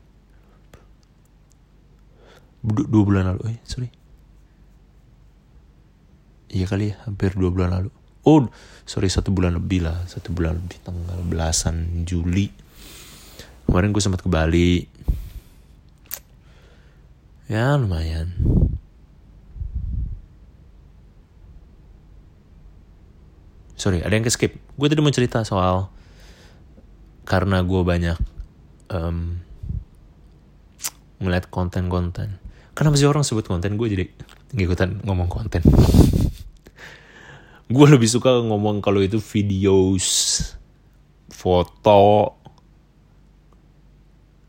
Dua 2.63 3.03
bulan 3.03 3.35
lalu 3.35 3.59
eh 3.59 3.59
sorry. 3.67 3.91
Iya 6.51 6.67
kali 6.71 6.95
ya 6.95 6.97
hampir 7.07 7.35
dua 7.35 7.51
bulan 7.51 7.71
lalu 7.75 8.00
oh 8.27 8.49
sorry 8.85 9.09
satu 9.09 9.33
bulan 9.33 9.57
lebih 9.57 9.87
lah. 9.87 9.97
Satu 10.11 10.35
bulan 10.35 10.59
lebih 10.59 10.81
tanggal 10.83 11.19
belasan 11.25 12.05
Juli. 12.05 12.51
Kemarin 13.65 13.95
gue 13.95 14.03
sempat 14.03 14.21
ke 14.21 14.29
Bali. 14.29 14.83
Ya 17.47 17.75
lumayan. 17.79 18.35
Sorry 23.81 24.05
ada 24.05 24.13
yang 24.13 24.27
ke 24.27 24.33
skip 24.33 24.53
gue 24.59 24.87
tadi 24.89 25.01
mau 25.01 25.13
cerita 25.13 25.41
soal 25.45 25.89
karena 27.25 27.63
gue 27.63 27.81
banyak 27.81 28.19
um, 28.91 29.39
konten-konten. 31.49 32.43
Kenapa 32.75 32.97
sih 32.97 33.09
orang 33.09 33.25
sebut 33.25 33.45
konten? 33.45 33.77
Gue 33.77 33.93
jadi 33.93 34.05
ngikutan 34.57 35.05
ngomong 35.07 35.29
konten 35.31 35.63
gue 37.71 37.87
lebih 37.87 38.11
suka 38.11 38.43
ngomong 38.43 38.83
kalau 38.83 38.99
itu 38.99 39.23
videos 39.23 40.43
foto. 41.31 42.35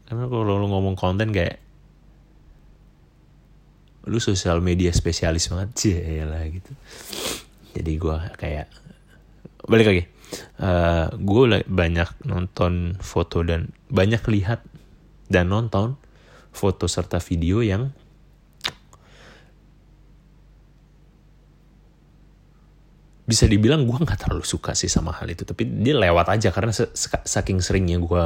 Karena 0.10 0.26
kalau 0.26 0.58
lu 0.58 0.68
ngomong 0.68 0.98
konten 0.98 1.30
kayak 1.30 1.62
lu 4.10 4.18
sosial 4.18 4.58
media 4.66 4.90
spesialis 4.90 5.54
banget 5.54 5.70
sih 5.80 5.94
lah 6.26 6.42
gitu. 6.50 6.72
Jadi 7.78 7.92
gue 7.96 8.18
kayak 8.42 8.68
balik 9.70 9.88
lagi. 9.88 10.04
Uh, 10.58 10.66
eh, 10.66 11.08
gue 11.22 11.62
banyak 11.70 12.10
nonton 12.26 12.98
foto 12.98 13.46
dan 13.46 13.70
banyak 13.92 14.24
lihat 14.32 14.66
dan 15.30 15.52
nonton 15.54 16.00
foto 16.52 16.90
serta 16.90 17.22
video 17.22 17.62
yang 17.62 17.94
bisa 23.32 23.48
dibilang 23.48 23.88
gue 23.88 23.96
nggak 23.96 24.28
terlalu 24.28 24.44
suka 24.44 24.76
sih 24.76 24.92
sama 24.92 25.16
hal 25.16 25.32
itu 25.32 25.48
tapi 25.48 25.64
dia 25.64 25.96
lewat 25.96 26.28
aja 26.36 26.52
karena 26.52 26.76
saking 27.24 27.64
seringnya 27.64 27.98
gue 28.04 28.26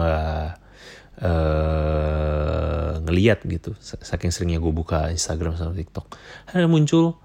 uh, 1.22 2.92
ngeliat 3.06 3.46
gitu. 3.46 3.78
Saking 3.80 4.34
seringnya 4.34 4.58
gue 4.58 4.74
buka 4.74 5.14
Instagram 5.14 5.56
sama 5.56 5.78
TikTok. 5.78 6.10
Ada 6.50 6.66
muncul 6.66 7.16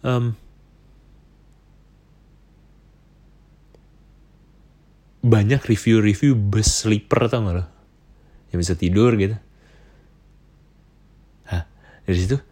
um, 0.00 0.32
banyak 5.20 5.60
review-review 5.60 6.32
bus 6.32 6.88
sleeper 6.88 7.28
tau 7.28 7.44
gak 7.44 7.54
lo? 7.60 7.64
Yang 8.50 8.58
bisa 8.64 8.74
tidur 8.74 9.12
gitu. 9.20 9.36
Hah, 11.46 11.68
dari 12.08 12.18
situ 12.18 12.49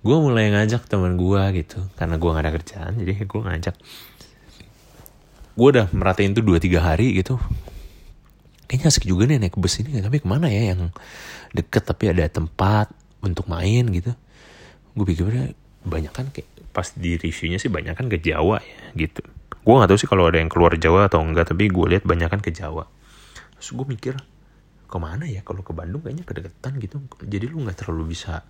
gue 0.00 0.16
mulai 0.16 0.48
ngajak 0.48 0.88
teman 0.88 1.20
gue 1.20 1.42
gitu 1.60 1.84
karena 2.00 2.16
gue 2.16 2.30
gak 2.32 2.44
ada 2.44 2.52
kerjaan 2.56 2.92
jadi 3.00 3.12
gue 3.30 3.40
ngajak. 3.40 3.76
Gue 5.58 5.68
udah 5.76 5.92
merhatiin 5.92 6.32
tuh 6.32 6.44
dua 6.44 6.56
tiga 6.56 6.80
hari 6.80 7.12
gitu. 7.20 7.36
Kayaknya 8.64 8.86
asik 8.88 9.04
juga 9.04 9.26
nih 9.26 9.42
naik 9.42 9.58
bus 9.58 9.82
ini 9.82 9.98
tapi 10.00 10.22
ke 10.22 10.26
mana 10.30 10.46
ya 10.48 10.72
yang 10.72 10.94
deket 11.52 11.84
tapi 11.84 12.08
ada 12.08 12.24
tempat 12.32 12.88
untuk 13.20 13.44
main 13.50 13.84
gitu. 13.92 14.16
Gue 14.96 15.04
pikirnya 15.04 15.52
banyak 15.84 16.12
kan 16.12 16.32
kayak 16.32 16.48
pas 16.70 16.86
di 16.94 17.18
reviewnya 17.18 17.58
sih 17.58 17.68
banyak 17.68 17.98
kan 17.98 18.06
ke 18.08 18.22
Jawa 18.22 18.62
ya 18.62 18.80
gitu. 18.96 19.20
Gue 19.60 19.74
nggak 19.76 19.90
tahu 19.92 19.98
sih 20.00 20.08
kalau 20.08 20.30
ada 20.30 20.40
yang 20.40 20.48
keluar 20.48 20.72
Jawa 20.80 21.12
atau 21.12 21.20
enggak 21.20 21.52
tapi 21.52 21.68
gue 21.68 21.86
lihat 21.92 22.08
banyak 22.08 22.30
kan 22.30 22.40
ke 22.40 22.54
Jawa. 22.54 22.88
Terus 23.60 23.68
gue 23.76 23.86
mikir 23.90 24.14
ke 24.88 24.96
mana 24.96 25.28
ya? 25.28 25.44
Kalau 25.44 25.60
ke 25.60 25.76
Bandung 25.76 26.00
kayaknya 26.00 26.24
kedeketan 26.24 26.80
gitu. 26.80 27.04
Jadi 27.20 27.52
lu 27.52 27.68
nggak 27.68 27.84
terlalu 27.84 28.16
bisa 28.16 28.46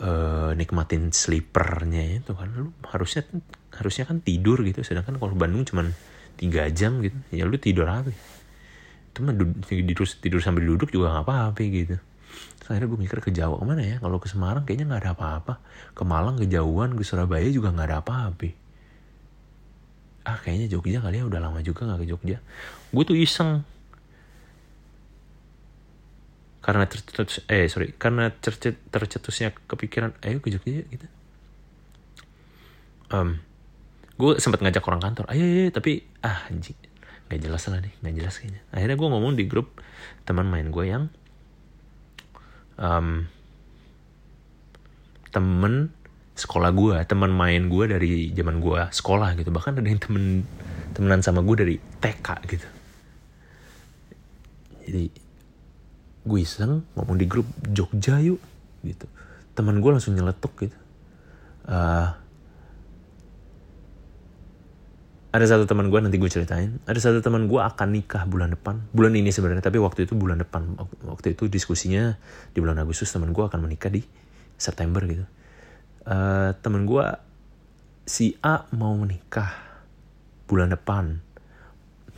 uh, 0.00 0.56
nikmatin 0.56 1.12
sleepernya 1.12 2.22
itu 2.22 2.32
kan. 2.32 2.48
Lu 2.54 2.72
harusnya 2.88 3.26
harusnya 3.74 4.04
kan 4.08 4.24
tidur 4.24 4.62
gitu. 4.64 4.80
Sedangkan 4.86 5.18
kalau 5.20 5.36
Bandung 5.36 5.66
cuman 5.68 5.92
tiga 6.38 6.66
jam 6.72 7.04
gitu 7.04 7.18
ya 7.34 7.44
lu 7.44 7.60
tidur 7.60 7.84
apa? 7.84 8.08
Itu 9.12 9.18
mah 9.20 9.36
tidur 9.68 10.08
tidur 10.08 10.40
sambil 10.40 10.64
duduk 10.64 10.88
juga 10.88 11.12
nggak 11.12 11.24
apa-apa 11.28 11.60
gitu. 11.60 11.96
Terus 12.62 12.68
akhirnya 12.72 12.88
gue 12.88 13.00
mikir 13.04 13.18
ke 13.20 13.30
Jawa 13.34 13.60
ke 13.60 13.64
mana 13.68 13.82
ya? 13.84 13.96
Kalau 14.00 14.16
ke 14.16 14.30
Semarang 14.30 14.64
kayaknya 14.64 14.88
nggak 14.88 15.02
ada 15.04 15.12
apa-apa. 15.12 15.54
Ke 15.92 16.02
Malang 16.06 16.40
kejauhan 16.40 16.96
ke 16.96 17.04
Surabaya 17.04 17.50
juga 17.52 17.74
nggak 17.74 17.88
ada 17.92 17.98
apa-apa. 18.00 18.48
Ah 20.22 20.38
kayaknya 20.38 20.70
Jogja 20.70 21.02
kali 21.02 21.20
ya. 21.20 21.24
Udah 21.28 21.42
lama 21.42 21.60
juga 21.60 21.84
nggak 21.84 22.00
ke 22.00 22.06
Jogja. 22.08 22.38
Gue 22.94 23.04
tuh 23.04 23.18
iseng 23.18 23.66
karena 26.62 26.86
tercetus 26.86 27.42
eh 27.50 27.66
sorry 27.66 27.90
karena 27.98 28.30
tercet, 28.30 28.78
tercetusnya 28.94 29.50
kepikiran 29.66 30.14
ayo 30.22 30.38
ke 30.38 30.54
Jogja 30.54 30.86
gitu. 30.86 31.06
Um, 33.10 33.42
gue 34.16 34.38
sempat 34.38 34.62
ngajak 34.62 34.86
orang 34.86 35.02
kantor 35.02 35.26
ayo, 35.34 35.42
ayo, 35.42 35.58
ayo 35.66 35.70
tapi 35.74 36.06
ah 36.22 36.46
anjing 36.48 36.78
nggak 37.26 37.40
jelas 37.42 37.66
lah 37.66 37.82
nih 37.82 37.92
nggak 37.98 38.14
jelas 38.14 38.34
kayaknya. 38.38 38.62
Akhirnya 38.70 38.96
gue 38.96 39.08
ngomong 39.10 39.32
di 39.34 39.44
grup 39.50 39.82
teman 40.22 40.46
main 40.46 40.70
gue 40.70 40.84
yang 40.86 41.10
um, 42.78 43.26
temen 45.34 45.90
sekolah 46.32 46.70
gue 46.72 46.96
teman 47.04 47.34
main 47.34 47.66
gue 47.66 47.84
dari 47.90 48.30
zaman 48.30 48.62
gue 48.62 48.80
sekolah 48.94 49.34
gitu. 49.34 49.50
Bahkan 49.50 49.82
ada 49.82 49.88
yang 49.90 49.98
temen 49.98 50.46
temenan 50.94 51.26
sama 51.26 51.42
gue 51.42 51.56
dari 51.58 51.76
TK 51.76 52.28
gitu. 52.46 52.68
Jadi 54.86 55.31
gue 56.22 56.38
iseng 56.38 56.86
ngomong 56.94 57.18
di 57.18 57.26
grup 57.26 57.46
Jogja 57.66 58.22
yuk 58.22 58.38
gitu. 58.86 59.06
Teman 59.58 59.82
gue 59.82 59.90
langsung 59.90 60.14
nyeletuk 60.14 60.54
gitu. 60.62 60.78
Uh, 61.66 62.10
ada 65.32 65.46
satu 65.48 65.64
teman 65.64 65.88
gue 65.88 65.96
nanti 66.02 66.20
gue 66.20 66.28
ceritain 66.28 66.76
ada 66.84 66.98
satu 67.00 67.24
teman 67.24 67.48
gue 67.48 67.58
akan 67.58 67.88
nikah 67.90 68.22
bulan 68.30 68.54
depan. 68.54 68.86
Bulan 68.94 69.18
ini 69.18 69.34
sebenarnya 69.34 69.64
tapi 69.66 69.82
waktu 69.82 70.06
itu 70.06 70.14
bulan 70.14 70.38
depan. 70.38 70.78
Waktu 71.02 71.34
itu 71.34 71.50
diskusinya 71.50 72.14
di 72.54 72.58
bulan 72.62 72.78
Agustus 72.78 73.10
teman 73.10 73.34
gue 73.34 73.42
akan 73.42 73.58
menikah 73.66 73.90
di 73.90 74.06
September 74.54 75.02
gitu. 75.02 75.26
Uh, 76.06 76.54
teman 76.62 76.86
gue 76.86 77.06
si 78.06 78.38
A 78.46 78.70
mau 78.74 78.94
menikah 78.94 79.50
bulan 80.46 80.70
depan. 80.70 81.18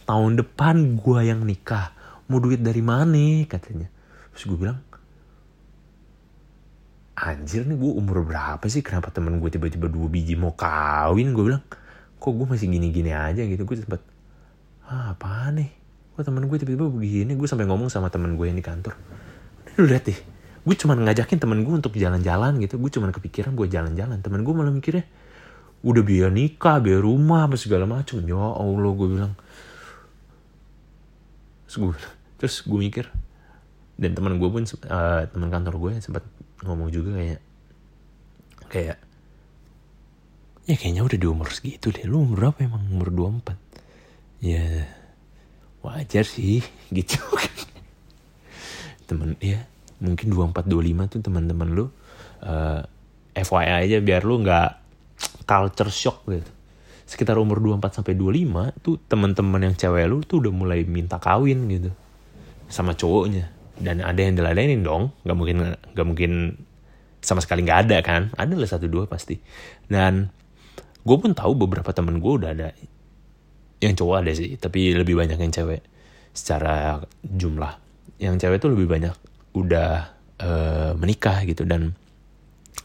Tahun 0.04 0.32
depan 0.36 1.00
gue 1.00 1.20
yang 1.24 1.40
nikah. 1.48 1.96
Mau 2.28 2.40
duit 2.40 2.60
dari 2.60 2.80
mana 2.80 3.44
katanya 3.44 3.93
terus 4.34 4.50
gue 4.50 4.58
bilang 4.58 4.82
anjir 7.14 7.62
nih 7.62 7.78
gue 7.78 7.92
umur 7.94 8.26
berapa 8.26 8.66
sih? 8.66 8.82
Kenapa 8.82 9.14
temen 9.14 9.38
gue 9.38 9.50
tiba-tiba 9.50 9.86
dua 9.86 10.10
biji 10.10 10.34
mau 10.34 10.52
kawin? 10.52 11.30
Gue 11.30 11.54
bilang 11.54 11.62
kok 12.18 12.32
gue 12.34 12.46
masih 12.46 12.66
gini-gini 12.66 13.14
aja 13.14 13.40
gitu? 13.46 13.62
Gue 13.62 13.78
sempet 13.78 14.02
ah, 14.90 15.14
apa 15.14 15.54
nih? 15.54 15.70
Kok 16.18 16.22
temen 16.26 16.44
gue 16.50 16.58
tiba-tiba 16.58 16.90
begini? 16.90 17.32
Gue 17.38 17.46
sampai 17.46 17.64
ngomong 17.70 17.88
sama 17.88 18.10
temen 18.10 18.34
gue 18.34 18.46
yang 18.50 18.58
di 18.58 18.66
kantor. 18.66 18.98
Lu 19.78 19.86
lihat 19.86 20.04
deh 20.10 20.18
gue 20.64 20.76
cuma 20.80 20.96
ngajakin 20.96 21.38
temen 21.38 21.60
gue 21.62 21.74
untuk 21.76 21.94
jalan-jalan 21.94 22.58
gitu. 22.58 22.82
Gue 22.82 22.90
cuma 22.90 23.08
kepikiran 23.14 23.54
buat 23.54 23.70
jalan-jalan. 23.70 24.18
Temen 24.18 24.42
gue 24.42 24.54
malah 24.54 24.74
mikirnya 24.74 25.06
udah 25.84 26.00
biaya 26.00 26.32
nikah 26.32 26.80
biaya 26.80 27.04
rumah 27.04 27.44
apa 27.44 27.60
segala 27.60 27.84
macam 27.84 28.24
ya 28.24 28.36
allah 28.36 28.90
gue 28.90 29.08
bilang. 29.08 29.32
Terus 31.68 31.76
gue, 31.78 31.92
terus 32.40 32.56
gue 32.64 32.78
mikir 32.80 33.06
dan 33.94 34.10
teman 34.12 34.42
gue 34.42 34.48
pun 34.50 34.66
uh, 34.66 35.22
teman 35.30 35.48
kantor 35.50 35.74
gue 35.78 35.92
sempat 36.02 36.26
ngomong 36.66 36.90
juga 36.90 37.14
kayak 37.14 37.40
kayak 38.66 38.98
ya 40.64 40.74
kayaknya 40.74 41.02
udah 41.06 41.18
di 41.20 41.26
umur 41.28 41.48
segitu 41.54 41.94
deh. 41.94 42.02
Lu 42.08 42.26
umur 42.26 42.50
berapa 42.50 42.58
emang? 42.66 42.82
Umur 42.90 43.14
24 43.14 43.54
ya 44.44 44.84
wajar 45.84 46.24
sih 46.24 46.60
gitu 46.96 47.16
temen 49.04 49.36
ya 49.40 49.68
mungkin 50.00 50.32
24 50.32 50.64
25 50.64 51.12
tuh 51.12 51.20
teman-teman 51.20 51.68
lu 51.68 51.84
uh, 51.84 51.88
eh, 53.36 53.44
FYI 53.44 53.88
aja 53.88 53.96
biar 54.00 54.24
lu 54.24 54.40
nggak 54.40 54.70
culture 55.44 55.92
shock 55.92 56.24
gitu. 56.28 56.50
Sekitar 57.04 57.36
umur 57.36 57.60
24 57.60 58.00
sampai 58.00 58.16
25 58.16 58.80
tuh 58.80 58.96
teman-teman 59.06 59.60
yang 59.70 59.76
cewek 59.76 60.08
lu 60.08 60.24
tuh 60.24 60.40
udah 60.40 60.52
mulai 60.52 60.82
minta 60.88 61.20
kawin 61.20 61.68
gitu 61.68 61.92
sama 62.66 62.96
cowoknya 62.96 63.52
dan 63.78 64.02
ada 64.02 64.20
yang 64.20 64.38
diladenin 64.38 64.86
dong. 64.86 65.10
Nggak 65.26 65.36
mungkin 65.36 65.56
nggak 65.94 66.06
mungkin 66.06 66.32
sama 67.24 67.40
sekali 67.40 67.64
nggak 67.64 67.80
ada 67.88 67.98
kan? 68.04 68.30
Ada 68.36 68.54
lah 68.54 68.68
satu 68.68 68.86
dua 68.86 69.08
pasti. 69.08 69.38
Dan 69.88 70.28
gue 71.04 71.16
pun 71.18 71.32
tahu 71.32 71.52
beberapa 71.56 71.90
temen 71.90 72.20
gue 72.20 72.32
udah 72.32 72.50
ada 72.52 72.68
yang 73.82 73.92
cowok 73.92 74.16
ada 74.24 74.32
sih 74.32 74.56
tapi 74.56 74.96
lebih 74.96 75.18
banyak 75.18 75.36
yang 75.36 75.52
cewek 75.52 75.82
secara 76.36 77.02
jumlah. 77.24 77.80
Yang 78.20 78.46
cewek 78.46 78.58
tuh 78.62 78.70
lebih 78.72 78.86
banyak 78.88 79.14
udah 79.56 79.90
uh, 80.40 80.92
menikah 81.00 81.42
gitu. 81.48 81.66
Dan 81.66 81.96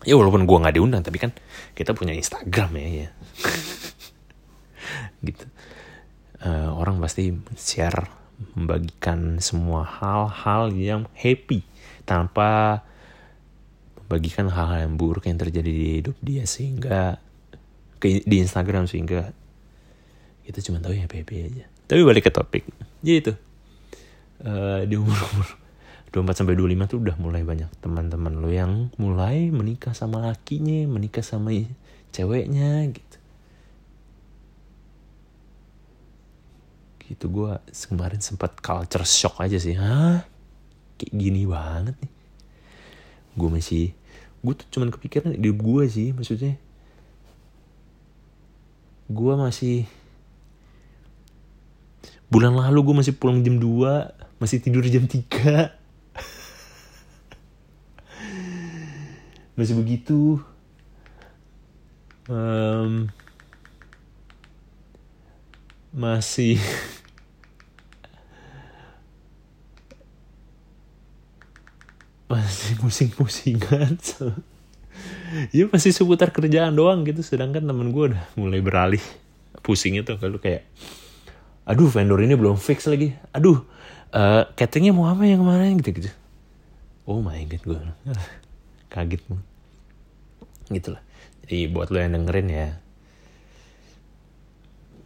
ya 0.08 0.16
walaupun 0.16 0.48
gue 0.48 0.58
nggak 0.58 0.76
diundang 0.80 1.04
tapi 1.04 1.20
kan 1.20 1.36
kita 1.76 1.92
punya 1.94 2.16
Instagram 2.16 2.72
ya 2.80 2.88
ya. 3.08 3.10
Gitu. 5.20 5.46
Uh, 6.40 6.72
orang 6.80 7.04
pasti 7.04 7.36
share 7.60 8.19
membagikan 8.56 9.38
semua 9.44 9.84
hal-hal 9.84 10.72
yang 10.74 11.02
happy 11.16 11.64
tanpa 12.08 12.82
membagikan 14.02 14.50
hal-hal 14.50 14.90
yang 14.90 14.96
buruk 14.96 15.28
yang 15.30 15.38
terjadi 15.38 15.70
di 15.70 15.88
hidup 16.02 16.16
dia 16.24 16.44
sehingga 16.48 17.22
di 18.02 18.36
Instagram 18.40 18.88
sehingga 18.88 19.36
kita 20.48 20.66
cuma 20.66 20.82
tahu 20.82 20.98
ya 20.98 21.06
happy 21.06 21.36
aja. 21.46 21.66
Tapi 21.90 22.02
balik 22.06 22.30
ke 22.30 22.32
topik, 22.34 22.64
ya 23.02 23.18
itu 23.18 23.34
uh, 24.46 24.86
di 24.86 24.96
umur 24.96 25.18
umur 25.34 25.48
24 26.10 26.42
sampai 26.42 26.58
25 26.58 26.90
tuh 26.90 26.98
udah 27.06 27.16
mulai 27.22 27.42
banyak 27.46 27.70
teman-teman 27.86 28.34
lo 28.42 28.50
yang 28.50 28.90
mulai 28.98 29.54
menikah 29.54 29.94
sama 29.94 30.26
lakinya, 30.26 30.90
menikah 30.90 31.22
sama 31.22 31.54
ceweknya 32.10 32.90
gitu. 32.90 33.09
Gitu 37.10 37.26
gue 37.26 37.58
kemarin 37.90 38.22
sempat 38.22 38.62
culture 38.62 39.02
shock 39.02 39.42
aja 39.42 39.58
sih. 39.58 39.74
Hah? 39.74 40.22
Kayak 41.02 41.14
gini 41.18 41.50
banget 41.50 41.98
nih. 41.98 42.14
Gue 43.34 43.50
masih 43.50 43.98
gue 44.40 44.56
tuh 44.56 44.64
cuman 44.72 44.88
kepikiran 44.94 45.34
hidup 45.34 45.58
gue 45.58 45.90
sih 45.90 46.14
maksudnya. 46.14 46.62
Gue 49.10 49.34
masih 49.34 49.90
bulan 52.30 52.54
lalu 52.54 52.86
gue 52.86 52.96
masih 53.02 53.18
pulang 53.18 53.42
jam 53.42 53.58
2 53.58 54.38
masih 54.38 54.62
tidur 54.62 54.86
jam 54.86 55.10
3 55.10 55.26
masih 59.58 59.74
begitu. 59.82 60.38
Um, 62.30 63.10
masih 65.90 66.62
masih 72.30 72.78
pusing-pusingan. 72.78 73.98
Ya 75.54 75.66
masih 75.70 75.92
seputar 75.94 76.30
kerjaan 76.30 76.78
doang 76.78 77.04
gitu. 77.04 77.26
Sedangkan 77.26 77.66
temen 77.66 77.90
gue 77.90 78.14
udah 78.14 78.24
mulai 78.38 78.62
beralih. 78.62 79.04
Pusingnya 79.66 80.06
tuh 80.06 80.22
kalau 80.22 80.40
kayak 80.40 80.66
aduh 81.68 81.90
vendor 81.90 82.22
ini 82.22 82.38
belum 82.38 82.56
fix 82.56 82.86
lagi. 82.86 83.18
Aduh 83.34 83.62
uh, 84.14 84.48
cateringnya 84.54 84.94
mau 84.94 85.10
apa 85.10 85.26
yang 85.26 85.42
kemarin? 85.42 85.78
Gitu 85.82 86.06
gitu 86.06 86.12
oh 87.10 87.26
my 87.26 87.42
god 87.50 87.64
gue 87.66 87.80
kaget 88.94 89.22
gue 89.26 89.42
gitu 90.78 90.94
lah 90.94 91.02
jadi 91.50 91.66
buat 91.74 91.90
lo 91.90 91.98
yang 91.98 92.14
dengerin 92.14 92.48
ya 92.54 92.68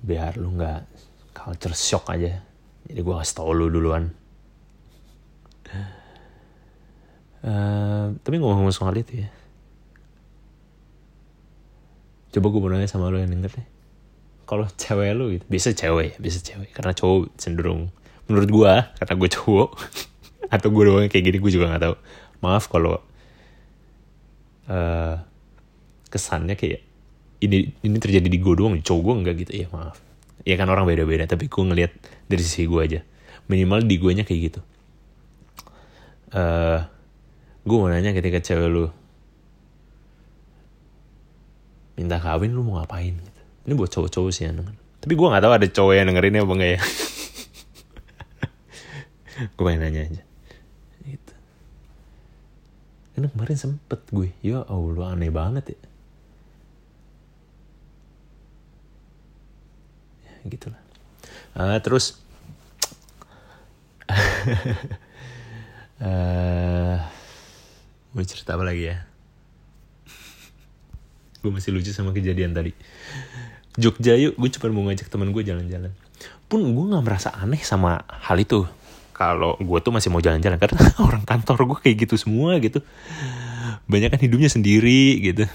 biar 0.04 0.36
lu 0.36 0.60
nggak 0.60 0.84
culture 1.32 1.72
shock 1.72 2.12
aja. 2.12 2.44
Jadi 2.84 3.00
gue 3.00 3.16
kasih 3.16 3.36
tau 3.40 3.56
lu 3.56 3.72
duluan 3.72 4.12
Uh, 7.44 8.16
tapi 8.24 8.40
ngomong-ngomong 8.40 8.72
soal 8.72 8.96
itu 8.96 9.20
ya. 9.20 9.30
Coba 12.34 12.50
gue 12.50 12.60
mau 12.64 12.88
sama 12.88 13.12
lo 13.12 13.20
yang 13.20 13.30
denger 13.30 13.52
deh. 13.52 13.68
Kalau 14.48 14.66
cewek 14.80 15.12
lo 15.12 15.28
gitu, 15.30 15.46
bisa 15.52 15.76
cewek 15.76 16.16
ya, 16.16 16.18
bisa 16.24 16.40
cewek. 16.40 16.72
Karena 16.72 16.96
cowok 16.96 17.36
cenderung, 17.36 17.92
menurut 18.32 18.50
gue, 18.50 18.74
karena 18.96 19.14
gue 19.20 19.30
cowok, 19.30 19.70
atau 20.56 20.68
gue 20.72 20.84
doang 20.88 21.06
kayak 21.12 21.24
gini, 21.30 21.38
gue 21.38 21.52
juga 21.52 21.76
gak 21.76 21.84
tahu. 21.84 21.96
Maaf 22.40 22.72
kalau 22.72 23.04
uh, 24.72 25.16
kesannya 26.08 26.56
kayak 26.56 26.80
ini 27.44 27.76
ini 27.84 27.98
terjadi 28.00 28.28
di 28.32 28.40
gue 28.40 28.54
doang, 28.56 28.80
cowok 28.80 29.02
gue 29.04 29.14
enggak 29.20 29.36
gitu. 29.44 29.52
Ya 29.64 29.68
maaf. 29.70 30.00
Ya 30.48 30.56
kan 30.56 30.72
orang 30.72 30.88
beda-beda, 30.88 31.28
tapi 31.28 31.52
gue 31.52 31.64
ngeliat 31.64 31.92
dari 32.32 32.40
sisi 32.40 32.68
gue 32.72 32.80
aja. 32.80 33.00
Minimal 33.52 33.84
di 33.84 33.96
gue 34.00 34.12
nya 34.16 34.24
kayak 34.24 34.42
gitu. 34.48 34.62
Uh, 36.34 36.88
gue 37.64 37.78
mau 37.80 37.88
nanya 37.88 38.12
ketika 38.12 38.44
cewek 38.44 38.68
lu 38.68 38.86
minta 41.96 42.20
kawin 42.20 42.52
lu 42.52 42.66
mau 42.66 42.82
ngapain 42.82 43.16
gitu? 43.16 43.42
Ini 43.64 43.74
buat 43.80 43.92
cowok-cowok 43.92 44.32
sih 44.36 44.50
ya 44.50 44.52
tapi 45.04 45.20
gue 45.20 45.28
nggak 45.28 45.44
tahu 45.44 45.52
ada 45.52 45.68
cowok 45.68 45.94
yang 46.00 46.08
dengerin 46.08 46.40
apa 46.40 46.54
enggak 46.56 46.72
ya. 46.80 46.80
Gue 49.60 49.64
pengen 49.68 49.84
nanya 49.84 50.08
aja. 50.08 50.24
Gitu. 51.04 51.34
Karena 53.12 53.28
kemarin 53.28 53.58
sempet 53.60 54.00
gue 54.16 54.32
ya 54.40 54.64
allah 54.64 55.12
aneh 55.12 55.28
banget 55.28 55.76
ya. 55.76 55.80
Ya 60.24 60.32
gitulah. 60.48 60.80
Uh, 61.52 61.76
terus 61.84 62.16
uh, 66.00 66.96
mau 68.14 68.22
cerita 68.22 68.54
apa 68.54 68.64
lagi 68.64 68.94
ya? 68.94 68.98
Gue 71.42 71.52
masih 71.52 71.74
lucu 71.74 71.90
sama 71.90 72.14
kejadian 72.14 72.54
tadi. 72.54 72.72
Jogja 73.76 74.14
yuk 74.14 74.38
gue 74.38 74.50
cuma 74.54 74.70
mau 74.70 74.86
ngajak 74.88 75.10
teman 75.10 75.34
gue 75.34 75.42
jalan-jalan. 75.42 75.90
Pun 76.46 76.62
gue 76.62 76.86
nggak 76.94 77.04
merasa 77.04 77.34
aneh 77.34 77.60
sama 77.66 78.06
hal 78.08 78.38
itu. 78.38 78.70
Kalau 79.18 79.58
gue 79.58 79.80
tuh 79.82 79.90
masih 79.90 80.14
mau 80.14 80.22
jalan-jalan 80.22 80.62
karena 80.62 80.94
orang 81.10 81.26
kantor 81.26 81.74
gue 81.74 81.90
kayak 81.90 82.06
gitu 82.06 82.16
semua 82.22 82.62
gitu. 82.62 82.86
Banyak 83.90 84.14
kan 84.14 84.22
hidupnya 84.22 84.48
sendiri 84.48 85.18
gitu. 85.20 85.50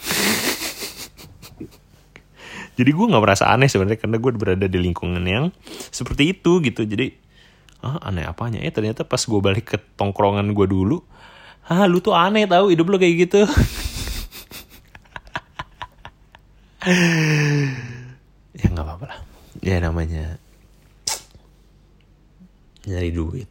Jadi 2.78 2.90
gue 2.90 3.06
nggak 3.10 3.22
merasa 3.22 3.50
aneh 3.50 3.70
sebenarnya 3.70 4.02
karena 4.02 4.18
gue 4.18 4.30
berada 4.34 4.66
di 4.66 4.78
lingkungan 4.82 5.22
yang 5.22 5.54
seperti 5.94 6.34
itu 6.34 6.58
gitu. 6.58 6.82
Jadi 6.82 7.14
ah 7.86 8.02
aneh 8.02 8.26
apanya? 8.26 8.58
Eh 8.66 8.74
ternyata 8.74 9.06
pas 9.06 9.22
gue 9.22 9.38
balik 9.38 9.70
ke 9.70 9.78
tongkrongan 9.94 10.50
gue 10.50 10.66
dulu 10.66 10.98
ah 11.68 11.84
lu 11.84 12.00
tuh 12.00 12.16
aneh 12.16 12.48
tahu 12.48 12.72
hidup 12.72 12.88
lo 12.88 12.96
kayak 12.96 13.28
gitu. 13.28 13.44
Ya 18.56 18.66
nggak 18.72 18.84
apa-apa 18.84 19.04
lah. 19.12 19.20
Ya 19.60 19.76
namanya 19.84 20.40
nyari 22.88 23.12
duit. 23.12 23.48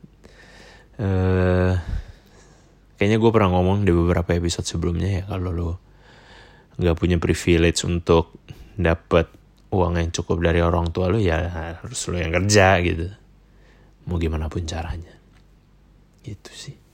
Uh, 0.98 1.78
kayaknya 2.98 3.22
gue 3.22 3.30
pernah 3.30 3.54
ngomong 3.54 3.86
di 3.86 3.94
beberapa 3.94 4.34
episode 4.34 4.66
sebelumnya 4.66 5.22
ya 5.22 5.24
kalau 5.30 5.54
lo 5.54 5.72
nggak 6.82 6.98
punya 6.98 7.22
privilege 7.22 7.86
untuk 7.86 8.42
dapat 8.74 9.30
uang 9.70 10.02
yang 10.02 10.10
cukup 10.10 10.42
dari 10.42 10.66
orang 10.66 10.90
tua 10.90 11.14
lo 11.14 11.22
ya 11.22 11.38
harus 11.78 12.02
lo 12.10 12.18
yang 12.18 12.34
kerja 12.34 12.82
gitu. 12.82 13.14
Mau 14.10 14.18
gimana 14.18 14.50
pun 14.50 14.66
caranya. 14.66 15.14
Gitu 16.26 16.50
sih 16.50 16.87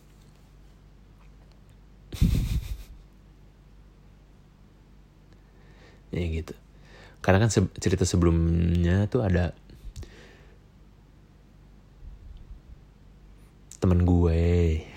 ya 6.15 6.26
gitu. 6.30 6.54
Karena 7.23 7.47
kan 7.47 7.49
cerita 7.80 8.04
sebelumnya 8.04 9.08
tuh 9.08 9.23
ada 9.23 9.56
temen 13.84 14.08
gue. 14.08 14.80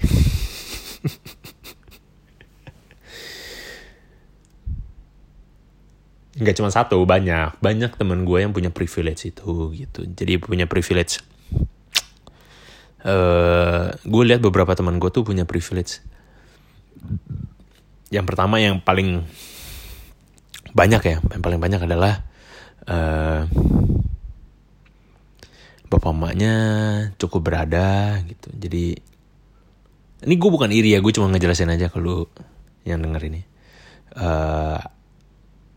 Nggak 6.37 6.61
cuma 6.61 6.69
satu 6.71 7.01
banyak. 7.03 7.59
Banyak 7.59 7.99
temen 7.99 8.23
gue 8.23 8.39
yang 8.45 8.53
punya 8.55 8.71
privilege 8.71 9.27
itu 9.27 9.75
gitu. 9.75 10.07
Jadi 10.07 10.39
punya 10.39 10.71
privilege. 10.71 11.19
Uh, 13.07 13.95
gue 14.03 14.23
lihat 14.27 14.43
beberapa 14.43 14.75
teman 14.75 14.99
gue 14.99 15.07
tuh 15.15 15.23
punya 15.23 15.47
privilege 15.47 16.03
yang 18.11 18.25
pertama 18.25 18.63
yang 18.63 18.79
paling 18.79 19.27
banyak 20.77 21.03
ya 21.03 21.17
yang 21.19 21.43
paling 21.43 21.61
banyak 21.61 21.81
adalah 21.83 22.23
uh, 22.87 23.49
bapak 25.87 26.13
emaknya 26.13 26.55
cukup 27.17 27.41
berada 27.47 28.21
gitu. 28.27 28.49
Jadi 28.55 28.85
ini 30.27 30.35
gue 30.35 30.51
bukan 30.51 30.71
iri 30.73 30.93
ya 30.95 31.01
gue 31.01 31.13
cuma 31.15 31.31
ngejelasin 31.31 31.73
aja 31.73 31.89
ke 31.89 31.99
lu 31.99 32.27
yang 32.85 33.03
denger 33.03 33.23
ini. 33.27 33.43
Uh, 34.17 34.81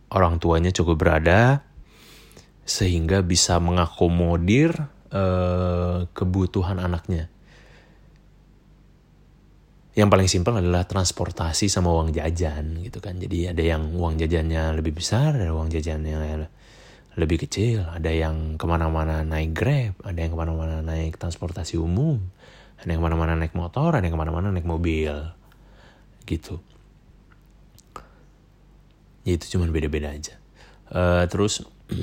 orang 0.09 0.39
tuanya 0.39 0.71
cukup 0.73 1.01
berada 1.01 1.61
sehingga 2.63 3.25
bisa 3.25 3.57
mengakomodir 3.57 4.73
uh, 5.09 6.05
kebutuhan 6.13 6.77
anaknya 6.77 7.27
yang 9.97 10.09
paling 10.09 10.29
simpel 10.29 10.53
adalah 10.53 10.85
transportasi 10.85 11.65
sama 11.65 11.89
uang 11.89 12.13
jajan 12.13 12.77
gitu 12.85 13.01
kan. 13.01 13.17
Jadi 13.17 13.49
ada 13.49 13.63
yang 13.63 13.89
uang 13.97 14.21
jajannya 14.21 14.77
lebih 14.77 15.01
besar 15.01 15.33
ada 15.33 15.49
uang 15.49 15.73
jajannya 15.73 16.45
lebih 17.17 17.37
kecil. 17.47 17.89
Ada 17.89 18.13
yang 18.13 18.61
ke 18.61 18.65
mana-mana 18.69 19.25
naik 19.25 19.57
grab 19.57 19.97
ada 20.05 20.19
yang 20.21 20.31
ke 20.33 20.37
mana-mana 20.37 20.85
naik 20.85 21.17
transportasi 21.17 21.81
umum 21.81 22.21
ada 22.79 22.87
yang 22.87 23.01
ke 23.01 23.05
mana-mana 23.11 23.33
naik 23.35 23.57
motor 23.57 23.91
ada 23.97 24.05
yang 24.05 24.13
ke 24.13 24.21
mana-mana 24.21 24.53
naik 24.53 24.67
mobil 24.69 25.13
gitu. 26.29 26.61
Ya 29.25 29.35
itu 29.35 29.57
cuma 29.57 29.65
beda-beda 29.67 30.13
aja. 30.13 30.37
Uh, 30.89 31.25
terus 31.25 31.65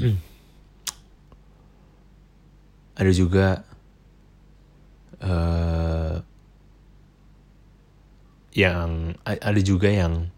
ada 3.01 3.13
juga 3.15 3.63
uh, 5.23 6.21
yang 8.57 9.13
ada 9.29 9.61
juga 9.61 9.93
yang 9.93 10.33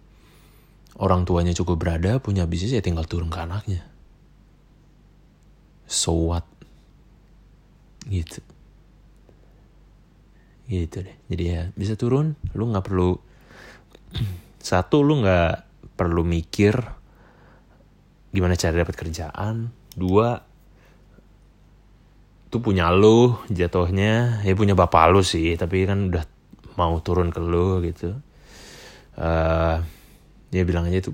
orang 0.98 1.22
tuanya 1.22 1.54
cukup 1.54 1.78
berada 1.78 2.18
punya 2.18 2.50
bisnis 2.50 2.74
ya 2.74 2.82
tinggal 2.82 3.06
turun 3.06 3.30
ke 3.30 3.38
anaknya. 3.38 3.86
So 5.86 6.26
what? 6.26 6.42
Gitu. 8.10 8.42
Gitu 10.66 10.96
deh. 11.06 11.16
Jadi 11.30 11.44
ya 11.46 11.62
bisa 11.78 11.94
turun 11.94 12.34
lu 12.58 12.66
nggak 12.74 12.84
perlu 12.84 13.14
satu 14.58 15.06
lu 15.06 15.22
nggak 15.22 15.54
perlu 15.94 16.26
mikir 16.26 16.74
gimana 18.34 18.58
cara 18.58 18.82
dapat 18.82 18.98
kerjaan. 18.98 19.70
Dua 19.94 20.42
itu 22.50 22.58
punya 22.58 22.90
lu 22.90 23.38
jatuhnya. 23.46 24.42
Ya 24.42 24.52
punya 24.58 24.74
bapak 24.74 25.14
lu 25.14 25.22
sih 25.22 25.54
tapi 25.54 25.86
kan 25.86 26.10
udah 26.10 26.26
mau 26.78 26.94
turun 27.02 27.34
ke 27.34 27.42
lu 27.42 27.82
gitu. 27.82 28.14
Uh, 29.18 29.82
dia 30.54 30.62
bilang 30.62 30.86
aja 30.86 31.02
itu 31.02 31.10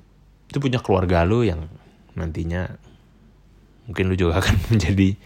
itu 0.52 0.58
punya 0.60 0.76
keluarga 0.84 1.24
lu 1.24 1.40
yang 1.40 1.64
nantinya 2.12 2.68
mungkin 3.88 4.12
lu 4.12 4.14
juga 4.14 4.36
akan 4.44 4.76
menjadi 4.76 5.16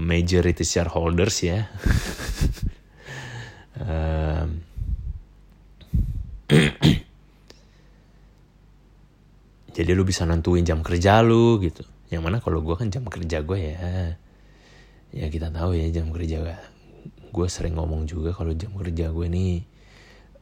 majority 0.00 0.64
shareholders 0.64 1.36
ya. 1.44 1.68
Um, 3.72 4.62
jadi 9.74 9.90
lu 9.96 10.04
bisa 10.06 10.22
nentuin 10.28 10.62
jam 10.62 10.84
kerja 10.84 11.24
lu 11.24 11.58
gitu. 11.58 11.82
Yang 12.12 12.22
mana 12.22 12.38
kalau 12.44 12.60
gue 12.60 12.76
kan 12.78 12.92
jam 12.92 13.02
kerja 13.08 13.40
gue 13.42 13.58
ya. 13.58 14.14
Ya 15.16 15.26
kita 15.32 15.50
tahu 15.50 15.72
ya 15.74 15.88
jam 15.90 16.12
kerja 16.12 16.44
gue 16.44 16.71
gue 17.32 17.46
sering 17.48 17.80
ngomong 17.80 18.04
juga 18.04 18.36
kalau 18.36 18.52
jam 18.52 18.70
kerja 18.76 19.08
gue 19.08 19.26
nih 19.26 19.64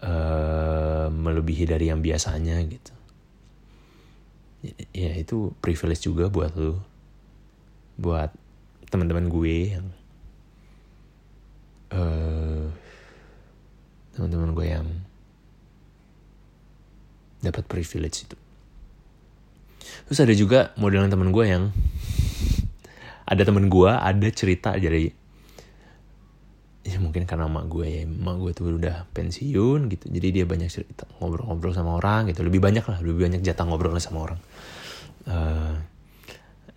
uh, 0.03 1.07
melebihi 1.09 1.71
dari 1.71 1.87
yang 1.89 2.03
biasanya 2.03 2.59
gitu. 2.67 2.93
Ya 4.93 5.17
itu 5.17 5.55
privilege 5.63 6.05
juga 6.05 6.29
buat 6.29 6.53
lo 6.59 6.83
buat 7.97 8.35
teman-teman 8.91 9.31
gue 9.31 9.55
yang 9.79 9.87
uh, 11.95 12.67
teman-teman 14.19 14.51
gue 14.53 14.67
yang 14.67 14.87
dapat 17.41 17.65
privilege 17.71 18.29
itu. 18.29 18.37
Terus 20.11 20.21
ada 20.21 20.35
juga 20.35 20.61
modelan 20.77 21.09
teman 21.09 21.31
gue 21.31 21.45
yang 21.47 21.73
ada 23.31 23.43
teman 23.47 23.71
gue 23.71 23.91
ada 23.91 24.29
cerita 24.35 24.75
dari 24.75 25.20
ya 26.81 26.97
mungkin 26.97 27.29
karena 27.29 27.45
emak 27.45 27.69
gue 27.69 27.85
ya 27.85 28.01
emak 28.09 28.37
gue 28.41 28.53
tuh 28.57 28.65
udah 28.81 29.05
pensiun 29.13 29.93
gitu. 29.93 30.07
Jadi 30.09 30.29
dia 30.41 30.45
banyak 30.49 30.71
cerita 30.73 31.05
ngobrol-ngobrol 31.21 31.77
sama 31.77 32.01
orang 32.01 32.33
gitu. 32.33 32.41
Lebih 32.41 32.61
banyak 32.61 32.85
lah 32.85 32.99
lebih 33.05 33.29
banyak 33.29 33.41
jatah 33.45 33.65
ngobrol 33.69 33.97
sama 34.01 34.33
orang. 34.33 34.41
Uh, 35.29 35.77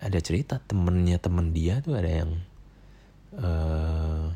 ada 0.04 0.18
cerita 0.20 0.60
temennya 0.60 1.16
temen 1.16 1.56
dia 1.56 1.80
tuh 1.80 1.96
ada 1.96 2.10
yang 2.10 2.30
uh, 3.40 4.28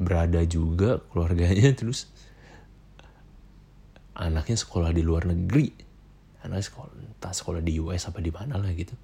berada 0.00 0.40
juga 0.48 1.04
keluarganya. 1.12 1.68
Terus 1.80 2.08
anaknya 4.16 4.56
sekolah 4.56 4.96
di 4.96 5.04
luar 5.04 5.28
negeri. 5.28 5.68
Anaknya 6.40 6.64
sekolah 6.64 6.88
entah 7.20 7.32
sekolah 7.36 7.60
di 7.60 7.76
US 7.84 8.08
apa 8.08 8.20
di 8.24 8.32
mana 8.32 8.56
lah 8.56 8.72
gitu 8.72 8.96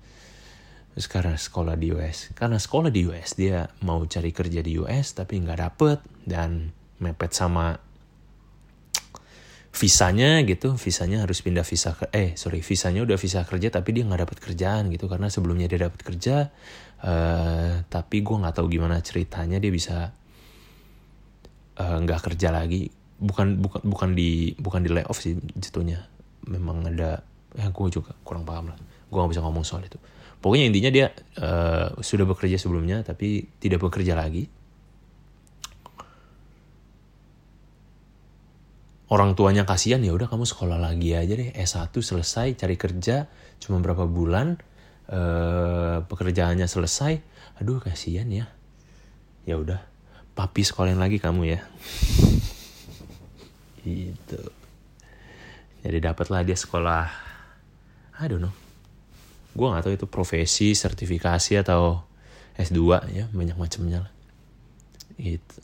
Terus 1.01 1.17
karena 1.17 1.33
sekolah 1.33 1.81
di 1.81 1.97
US, 1.97 2.29
karena 2.37 2.61
sekolah 2.61 2.93
di 2.93 3.09
US 3.09 3.33
dia 3.33 3.65
mau 3.89 4.05
cari 4.05 4.37
kerja 4.37 4.61
di 4.61 4.77
US 4.77 5.17
tapi 5.17 5.41
nggak 5.41 5.57
dapet 5.57 5.97
dan 6.29 6.77
mepet 7.01 7.33
sama 7.33 7.73
visanya 9.73 10.45
gitu. 10.45 10.77
Visanya 10.77 11.25
harus 11.25 11.41
pindah 11.41 11.65
visa 11.65 11.97
ke 11.97 12.13
eh 12.13 12.37
sorry 12.37 12.61
visanya 12.61 13.01
udah 13.01 13.17
visa 13.17 13.41
kerja 13.49 13.73
tapi 13.73 13.97
dia 13.97 14.05
nggak 14.05 14.29
dapat 14.29 14.39
kerjaan 14.45 14.93
gitu. 14.93 15.09
Karena 15.09 15.33
sebelumnya 15.33 15.73
dia 15.73 15.89
dapat 15.89 16.05
kerja 16.05 16.53
uh, 17.01 17.81
tapi 17.89 18.21
gue 18.21 18.37
nggak 18.37 18.61
tahu 18.61 18.69
gimana 18.69 19.01
ceritanya 19.01 19.57
dia 19.57 19.73
bisa 19.73 20.13
eh, 21.81 21.97
nggak 21.97 22.21
uh, 22.21 22.25
kerja 22.29 22.53
lagi. 22.53 22.93
Bukan 23.17 23.57
bukan 23.57 23.89
bukan 23.89 24.13
di 24.13 24.53
bukan 24.61 24.85
di 24.85 24.93
layoff 24.93 25.25
sih 25.25 25.33
jatuhnya. 25.57 26.05
Memang 26.45 26.93
ada 26.93 27.25
ya 27.57 27.73
gue 27.73 27.87
juga 27.89 28.13
kurang 28.21 28.45
paham 28.45 28.69
lah. 28.69 28.77
Gue 29.09 29.17
nggak 29.17 29.33
bisa 29.33 29.41
ngomong 29.41 29.65
soal 29.65 29.89
itu 29.89 29.97
pokoknya 30.41 30.65
intinya 30.73 30.91
dia 30.93 31.07
uh, 31.41 31.97
sudah 32.01 32.25
bekerja 32.25 32.57
sebelumnya 32.57 33.05
tapi 33.05 33.49
tidak 33.61 33.85
bekerja 33.85 34.17
lagi. 34.17 34.49
Orang 39.11 39.35
tuanya 39.35 39.67
kasihan 39.67 39.99
ya 40.07 40.15
udah 40.15 40.31
kamu 40.31 40.47
sekolah 40.47 40.79
lagi 40.79 41.19
aja 41.19 41.35
deh 41.35 41.51
S1 41.51 41.91
selesai 41.91 42.55
cari 42.55 42.79
kerja 42.79 43.27
cuma 43.59 43.83
berapa 43.83 44.07
bulan 44.07 44.55
eh, 45.11 45.99
pekerjaannya 46.07 46.71
selesai. 46.71 47.19
Aduh 47.59 47.83
kasihan 47.83 48.31
ya. 48.31 48.47
Ya 49.51 49.59
udah 49.59 49.83
papi 50.39 50.63
sekolahin 50.63 51.03
lagi 51.03 51.19
kamu 51.19 51.43
ya. 51.43 51.61
Itu 54.15 54.61
jadi 55.85 56.13
dapatlah 56.13 56.45
dia 56.45 56.57
sekolah 56.57 57.05
I 58.21 58.25
don't 58.29 58.45
know 58.45 58.60
gue 59.51 59.67
gak 59.67 59.83
tahu 59.83 59.95
itu 59.99 60.07
profesi 60.07 60.73
sertifikasi 60.73 61.63
atau 61.63 62.07
S2 62.55 62.81
ya 63.11 63.25
banyak 63.33 63.57
macamnya 63.59 64.07
lah 64.07 64.13
itu 65.21 65.59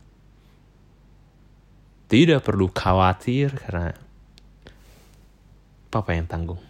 tidak 2.07 2.47
perlu 2.47 2.71
khawatir 2.71 3.51
karena 3.59 3.91
papa 5.91 6.15
yang 6.15 6.31
tanggung. 6.31 6.63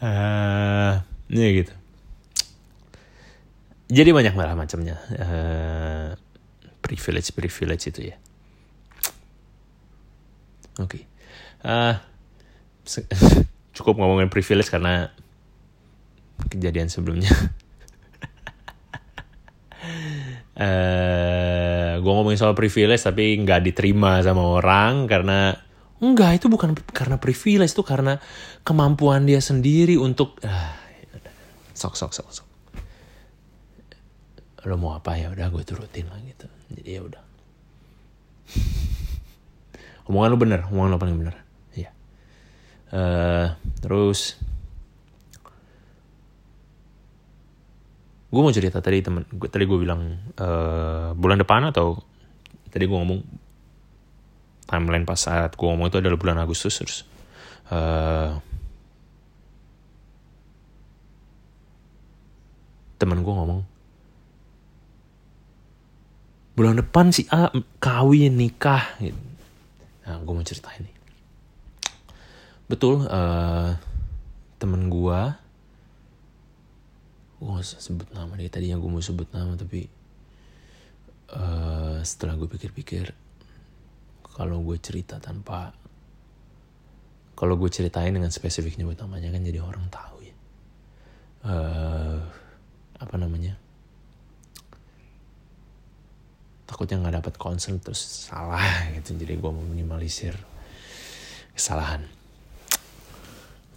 uh, 0.00 0.94
ya 1.42 1.48
gitu. 1.52 1.74
Jadi 3.90 4.10
banyak 4.14 4.32
malah 4.32 4.56
macamnya. 4.56 4.96
Uh, 5.12 6.08
privilege 6.80 7.34
privilege 7.36 7.84
itu 7.92 8.14
ya. 8.14 8.16
Oke. 10.80 11.02
Okay. 11.02 11.02
Uh, 11.60 12.00
cukup 13.76 13.94
ngomongin 14.00 14.32
privilege 14.32 14.68
karena 14.72 15.14
kejadian 16.50 16.88
sebelumnya. 16.88 17.30
uh, 17.30 17.48
eh, 20.64 21.90
gue 22.00 22.12
ngomongin 22.12 22.40
soal 22.40 22.56
privilege 22.56 23.04
tapi 23.04 23.38
nggak 23.38 23.60
diterima 23.62 24.18
sama 24.24 24.42
orang 24.58 25.06
karena 25.06 25.54
enggak 26.00 26.40
itu 26.40 26.46
bukan 26.48 26.72
karena 26.96 27.20
privilege 27.20 27.76
itu 27.76 27.84
karena 27.84 28.16
kemampuan 28.64 29.28
dia 29.28 29.38
sendiri 29.44 30.00
untuk 30.00 30.40
uh, 30.42 30.72
sok 31.76 31.94
sok 31.94 32.12
sok 32.16 32.28
sok. 32.32 32.48
Lo 34.68 34.76
mau 34.76 34.92
apa? 34.92 35.16
Ya 35.16 35.32
udah 35.32 35.48
gue 35.48 35.64
turutin 35.64 36.08
lah 36.08 36.20
gitu. 36.20 36.44
Jadi 36.72 36.82
ya 36.84 37.00
udah. 37.00 37.22
Omongan 40.10 40.30
lo 40.34 40.38
bener 40.42 40.60
omongan 40.68 40.90
lo 40.90 40.98
paling 40.98 41.16
bener. 41.16 41.36
ya 41.38 41.49
uh, 42.94 43.46
terus 43.82 44.38
gue 48.30 48.40
mau 48.40 48.54
cerita 48.54 48.78
tadi 48.78 49.02
temen 49.02 49.26
gue 49.26 49.48
tadi 49.50 49.66
gue 49.66 49.78
bilang 49.78 50.14
uh, 50.38 51.10
bulan 51.18 51.42
depan 51.42 51.66
atau 51.74 51.98
tadi 52.70 52.86
gue 52.86 52.94
ngomong 52.94 53.20
timeline 54.70 55.02
pas 55.02 55.18
saat 55.18 55.58
gue 55.58 55.66
ngomong 55.66 55.90
itu 55.90 55.98
adalah 55.98 56.14
bulan 56.14 56.38
Agustus 56.38 56.78
terus 56.78 57.02
uh, 57.74 58.38
temen 63.02 63.18
gue 63.26 63.34
ngomong 63.34 63.60
bulan 66.54 66.78
depan 66.78 67.10
si 67.10 67.26
A 67.34 67.50
kawin 67.82 68.38
nikah 68.38 68.94
gitu. 69.02 69.18
nah 70.06 70.22
gue 70.22 70.32
mau 70.36 70.46
cerita 70.46 70.70
ini 70.78 70.99
betul 72.70 73.02
uh, 73.02 73.74
temen 74.62 74.86
gue 74.86 75.20
gue 77.42 77.50
gak 77.50 77.66
sebut 77.66 78.06
nama 78.14 78.30
dia 78.38 78.46
tadinya 78.46 78.78
gue 78.78 78.86
mau 78.86 79.02
sebut 79.02 79.26
nama 79.34 79.58
tapi 79.58 79.90
uh, 81.34 81.98
setelah 82.06 82.38
gue 82.38 82.46
pikir-pikir 82.46 83.10
kalau 84.22 84.62
gue 84.62 84.78
cerita 84.78 85.18
tanpa 85.18 85.74
kalau 87.34 87.58
gue 87.58 87.72
ceritain 87.72 88.12
dengan 88.12 88.28
spesifik 88.28 88.76
nyebut 88.76 89.00
namanya 89.00 89.32
kan 89.32 89.40
jadi 89.40 89.64
orang 89.64 89.88
tahu 89.88 90.20
ya. 90.20 90.36
Uh, 91.40 92.20
apa 93.00 93.16
namanya? 93.16 93.56
Takutnya 96.68 97.00
nggak 97.00 97.16
dapat 97.24 97.34
concern 97.40 97.80
terus 97.80 98.28
salah 98.28 98.60
gitu. 99.00 99.16
Jadi 99.16 99.40
gue 99.40 99.50
mau 99.50 99.64
minimalisir 99.64 100.36
kesalahan 101.56 102.19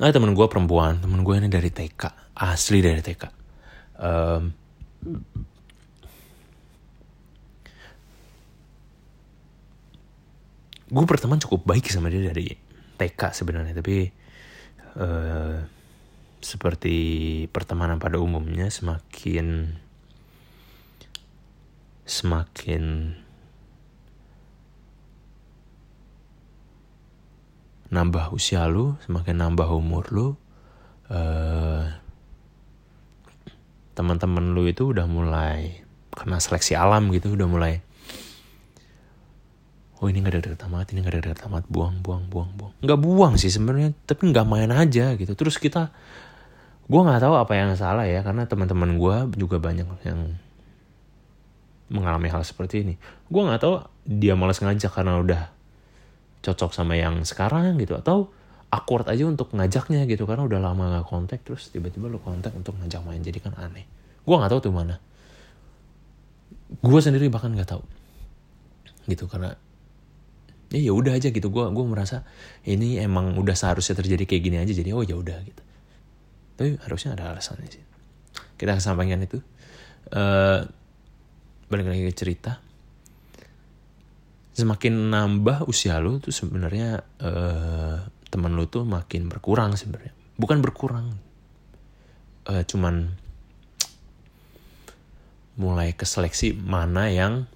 nah 0.01 0.09
temen 0.09 0.33
gue 0.33 0.47
perempuan. 0.49 0.97
Temen 0.99 1.21
gue 1.21 1.35
ini 1.37 1.49
dari 1.49 1.69
TK 1.69 2.23
asli 2.33 2.81
dari 2.81 3.01
TK 3.01 3.23
um, 4.01 4.43
gue 10.93 11.05
berteman 11.09 11.41
cukup 11.41 11.65
baik 11.65 11.89
sama 11.89 12.09
dia 12.09 12.25
dari 12.33 12.53
TK 12.97 13.21
sebenarnya 13.33 13.73
tapi 13.77 14.09
uh, 14.97 15.57
seperti 16.43 16.97
pertemanan 17.49 17.97
pada 18.01 18.19
umumnya 18.19 18.67
semakin 18.69 19.77
semakin 22.03 23.15
nambah 27.93 28.33
usia 28.33 28.65
lu 28.65 28.97
semakin 29.05 29.37
nambah 29.37 29.69
umur 29.69 30.09
lu 30.09 30.27
uh, 31.13 31.85
teman-teman 33.93 34.57
lu 34.57 34.65
itu 34.65 34.89
udah 34.89 35.05
mulai 35.05 35.85
kena 36.09 36.41
seleksi 36.41 36.73
alam 36.73 37.13
gitu 37.13 37.37
udah 37.37 37.45
mulai 37.45 37.73
oh 40.03 40.11
ini 40.11 40.19
nggak 40.19 40.33
ada 40.35 40.41
deket 40.43 40.61
amat 40.67 40.91
ini 40.91 40.99
nggak 40.99 41.13
ada 41.15 41.21
deket 41.31 41.41
amat 41.47 41.63
buang 41.71 42.03
buang 42.03 42.27
buang 42.27 42.51
buang. 42.59 42.75
Nggak 42.83 42.99
buang 42.99 43.33
sih 43.39 43.47
sebenarnya 43.47 43.95
tapi 44.03 44.35
nggak 44.35 44.43
main 44.43 44.67
aja 44.67 45.15
gitu. 45.15 45.31
Terus 45.31 45.55
kita 45.55 45.95
gue 46.83 46.99
nggak 46.99 47.23
tahu 47.23 47.39
apa 47.39 47.55
yang 47.55 47.71
salah 47.79 48.03
ya 48.03 48.19
karena 48.19 48.43
teman-teman 48.43 48.99
gue 48.99 49.15
juga 49.39 49.63
banyak 49.63 49.87
yang 50.03 50.35
mengalami 51.87 52.27
hal 52.27 52.43
seperti 52.43 52.83
ini. 52.83 52.99
Gue 53.31 53.47
nggak 53.47 53.63
tahu 53.63 53.79
dia 54.03 54.35
malas 54.35 54.59
ngajak 54.59 54.91
karena 54.91 55.23
udah 55.23 55.52
cocok 56.43 56.75
sama 56.75 56.99
yang 56.99 57.23
sekarang 57.23 57.79
gitu 57.79 57.95
atau 57.95 58.27
awkward 58.73 59.07
aja 59.07 59.23
untuk 59.23 59.55
ngajaknya 59.55 60.03
gitu 60.09 60.27
karena 60.27 60.43
udah 60.43 60.59
lama 60.59 60.99
gak 60.99 61.07
kontak 61.07 61.39
terus 61.47 61.71
tiba-tiba 61.71 62.11
lu 62.11 62.19
kontak 62.19 62.51
untuk 62.51 62.75
ngajak 62.77 63.01
main 63.07 63.23
jadi 63.23 63.39
kan 63.39 63.55
aneh. 63.55 63.87
Gue 64.23 64.35
nggak 64.35 64.51
tahu 64.51 64.61
tuh 64.69 64.73
mana. 64.75 64.99
Gue 66.83 66.99
sendiri 66.99 67.31
bahkan 67.31 67.55
nggak 67.55 67.69
tahu. 67.69 67.83
Gitu 69.07 69.27
karena 69.31 69.55
ya 70.73 70.79
ya 70.89 70.93
udah 70.95 71.15
aja 71.15 71.31
gitu. 71.31 71.47
Gue 71.47 71.63
gue 71.69 71.85
merasa 71.85 72.27
ini 72.67 72.99
emang 72.99 73.39
udah 73.39 73.55
seharusnya 73.55 73.95
terjadi 73.95 74.23
kayak 74.27 74.41
gini 74.43 74.57
aja 74.59 74.73
jadi 74.75 74.89
oh 74.91 75.03
ya 75.05 75.15
udah 75.15 75.37
gitu. 75.47 75.63
Tapi 76.59 76.81
harusnya 76.81 77.15
ada 77.15 77.35
alasannya 77.35 77.69
sih. 77.69 77.83
Kita 78.59 78.75
kesampaikan 78.79 79.21
itu. 79.23 79.39
Uh, 80.13 80.67
balik 81.71 81.89
lagi 81.89 82.03
ke 82.05 82.13
cerita 82.13 82.61
semakin 84.53 85.09
nambah 85.09 85.65
usia 85.65 85.97
lu 85.97 86.21
tuh 86.21 86.29
sebenarnya 86.29 87.01
uh, 87.25 87.97
teman 88.29 88.53
lu 88.53 88.69
tuh 88.69 88.85
makin 88.85 89.25
berkurang 89.25 89.73
sebenarnya. 89.73 90.13
Bukan 90.37 90.61
berkurang 90.61 91.17
uh, 92.45 92.63
cuman 92.65 93.17
mulai 95.57 95.93
ke 95.93 96.05
seleksi 96.05 96.53
mana 96.53 97.09
yang 97.09 97.49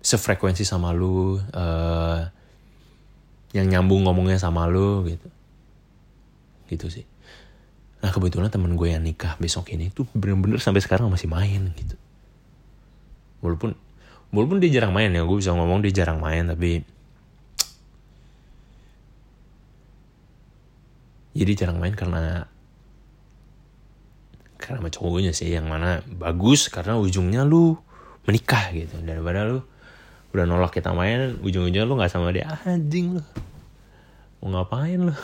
sefrekuensi 0.00 0.64
sama 0.64 0.96
lu 0.96 1.36
uh, 1.36 2.20
yang 3.52 3.68
nyambung 3.68 4.08
ngomongnya 4.08 4.40
sama 4.40 4.64
lu 4.64 5.04
gitu. 5.04 5.28
Gitu 6.68 6.86
sih. 6.88 7.04
Nah 8.00 8.08
kebetulan 8.08 8.48
temen 8.48 8.72
gue 8.72 8.88
yang 8.88 9.04
nikah 9.04 9.36
besok 9.36 9.68
ini 9.76 9.92
tuh 9.92 10.08
bener-bener 10.16 10.64
sampai 10.64 10.80
sekarang 10.80 11.12
masih 11.12 11.28
main 11.28 11.76
gitu 11.76 12.07
walaupun 13.44 13.76
walaupun 14.34 14.58
dia 14.60 14.80
jarang 14.80 14.92
main 14.92 15.14
ya 15.14 15.24
gue 15.24 15.38
bisa 15.38 15.54
ngomong 15.54 15.84
dia 15.84 16.04
jarang 16.04 16.20
main 16.20 16.48
tapi 16.48 16.82
jadi 21.38 21.52
jarang 21.54 21.78
main 21.78 21.94
karena 21.94 22.50
karena 24.58 24.82
sama 24.82 24.90
cowoknya 24.90 25.32
sih 25.32 25.54
yang 25.54 25.70
mana 25.70 26.02
bagus 26.04 26.66
karena 26.66 26.98
ujungnya 26.98 27.46
lu 27.46 27.78
menikah 28.26 28.74
gitu. 28.74 28.98
Daripada 29.00 29.46
lu 29.46 29.62
udah 30.34 30.44
nolak 30.44 30.76
kita 30.76 30.92
main 30.92 31.40
ujung-ujungnya 31.40 31.88
lu 31.88 31.96
nggak 31.96 32.12
sama 32.12 32.34
dia 32.34 32.58
anjing 32.66 33.16
lu 33.16 33.22
mau 34.44 34.60
ngapain 34.60 34.98
lu? 34.98 35.14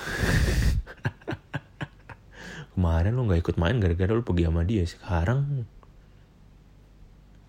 Kemarin 2.73 3.13
lu 3.19 3.29
nggak 3.29 3.45
ikut 3.45 3.57
main 3.61 3.77
gara-gara 3.83 4.15
lu 4.15 4.25
pergi 4.25 4.49
sama 4.49 4.63
dia 4.65 4.87
sekarang 4.87 5.67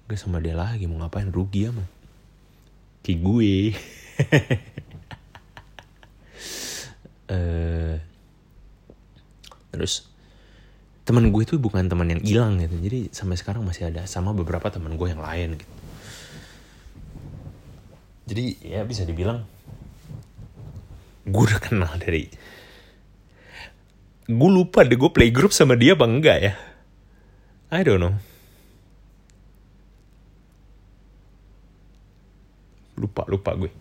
gak 0.06 0.22
sama 0.22 0.38
dia 0.38 0.54
lagi 0.54 0.86
mau 0.86 1.02
ngapain? 1.02 1.30
Rugi 1.34 1.70
amat 1.74 1.96
ki 3.06 3.22
gue. 3.22 3.54
Uh, 7.30 8.02
terus 9.74 10.10
teman 11.06 11.30
gue 11.30 11.42
itu 11.46 11.62
bukan 11.62 11.86
teman 11.86 12.10
yang 12.10 12.22
hilang 12.26 12.58
gitu. 12.58 12.82
Jadi 12.82 13.14
sampai 13.14 13.38
sekarang 13.38 13.62
masih 13.62 13.94
ada 13.94 14.10
sama 14.10 14.34
beberapa 14.34 14.74
teman 14.74 14.98
gue 14.98 15.08
yang 15.14 15.22
lain 15.22 15.62
gitu. 15.62 15.76
Jadi 18.26 18.46
ya 18.66 18.82
bisa 18.82 19.06
dibilang 19.06 19.46
gue 21.30 21.42
udah 21.46 21.62
kenal 21.62 21.94
dari 22.02 22.26
gue 24.26 24.50
lupa 24.50 24.82
deh 24.82 24.98
gue 24.98 25.14
playgroup 25.14 25.54
sama 25.54 25.78
dia 25.78 25.94
apa 25.94 26.10
enggak 26.10 26.38
ya. 26.42 26.54
I 27.70 27.86
don't 27.86 28.02
know 28.02 28.35
lupa 32.96 33.28
lupa 33.28 33.54
gue 33.56 33.72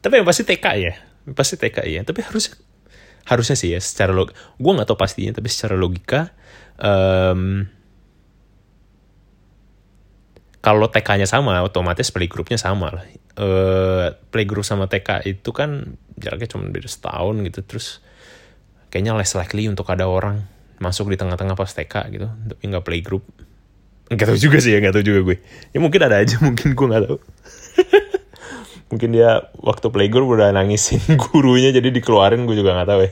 tapi 0.00 0.20
yang 0.22 0.26
pasti 0.26 0.42
TK 0.46 0.66
ya 0.80 0.94
pasti 1.36 1.54
TK 1.60 1.78
ya 1.86 2.00
tapi 2.02 2.24
harus 2.24 2.54
harusnya 3.28 3.56
sih 3.58 3.76
ya 3.76 3.80
secara 3.82 4.16
log 4.16 4.32
gue 4.32 4.72
nggak 4.72 4.88
tahu 4.88 4.98
pastinya 4.98 5.36
tapi 5.36 5.48
secara 5.52 5.76
logika 5.76 6.32
um, 6.80 7.68
kalau 10.60 10.92
TK-nya 10.92 11.24
sama, 11.24 11.64
otomatis 11.64 12.12
playgroup-nya 12.12 12.60
sama 12.60 12.92
lah. 12.92 13.04
Uh, 13.40 14.12
playgroup 14.28 14.64
sama 14.64 14.92
TK 14.92 15.24
itu 15.24 15.50
kan 15.56 15.96
jaraknya 16.20 16.52
cuma 16.52 16.68
beda 16.68 16.84
setahun 16.84 17.40
gitu, 17.48 17.60
terus 17.64 17.86
kayaknya 18.92 19.16
less 19.16 19.32
likely 19.32 19.72
untuk 19.72 19.88
ada 19.88 20.04
orang 20.04 20.44
masuk 20.76 21.08
di 21.08 21.16
tengah-tengah 21.16 21.56
pas 21.56 21.72
TK 21.72 21.94
gitu, 22.12 22.28
tapi 22.28 22.62
nggak 22.68 22.84
playgroup. 22.84 23.24
Nggak 24.12 24.36
tahu 24.36 24.38
juga 24.38 24.60
sih 24.60 24.76
ya, 24.76 24.84
nggak 24.84 25.00
tahu 25.00 25.04
juga 25.04 25.20
gue. 25.32 25.36
Ya 25.72 25.80
mungkin 25.80 26.00
ada 26.04 26.20
aja, 26.20 26.36
mungkin 26.46 26.76
gue 26.76 26.86
nggak 26.92 27.04
tahu. 27.08 27.18
mungkin 28.90 29.14
dia 29.14 29.46
waktu 29.62 29.86
playgroup 29.88 30.34
udah 30.34 30.50
nangisin 30.50 31.00
gurunya 31.30 31.70
jadi 31.70 31.94
dikeluarin 31.94 32.44
gue 32.44 32.58
juga 32.58 32.74
nggak 32.74 32.90
tahu 32.90 33.00
ya. 33.06 33.10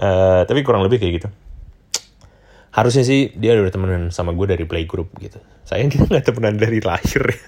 Uh, 0.00 0.44
tapi 0.48 0.60
kurang 0.60 0.84
lebih 0.84 1.00
kayak 1.00 1.24
gitu. 1.24 1.28
Harusnya 2.70 3.02
sih 3.02 3.34
dia 3.34 3.58
udah 3.58 3.72
temenan 3.72 4.14
sama 4.14 4.30
gue 4.36 4.46
dari 4.46 4.62
playgroup 4.68 5.10
gitu. 5.18 5.40
Sayang 5.66 5.90
kita 5.90 6.06
nggak 6.06 6.28
temenan 6.28 6.60
dari 6.60 6.78
lahir 6.84 7.34
ya. 7.34 7.40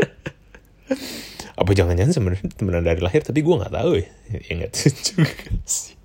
Apa 1.60 1.76
jangan-jangan 1.76 2.14
sebenarnya 2.16 2.48
temenan 2.56 2.86
dari 2.86 3.02
lahir 3.04 3.20
tapi 3.20 3.42
gue 3.44 3.52
nggak 3.52 3.74
tahu 3.74 3.98
ya. 3.98 4.08
Ya 4.30 4.52
nggak 4.62 4.72
tahu 4.72 4.88
juga 4.94 5.52
sih. 5.66 5.98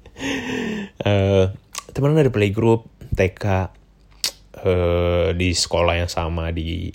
Uh, 1.06 1.54
temenan 1.94 2.20
dari 2.20 2.34
playgroup, 2.34 2.90
TK, 3.16 3.72
uh, 4.64 5.36
di 5.36 5.52
sekolah 5.52 6.00
yang 6.00 6.12
sama 6.12 6.54
di 6.56 6.94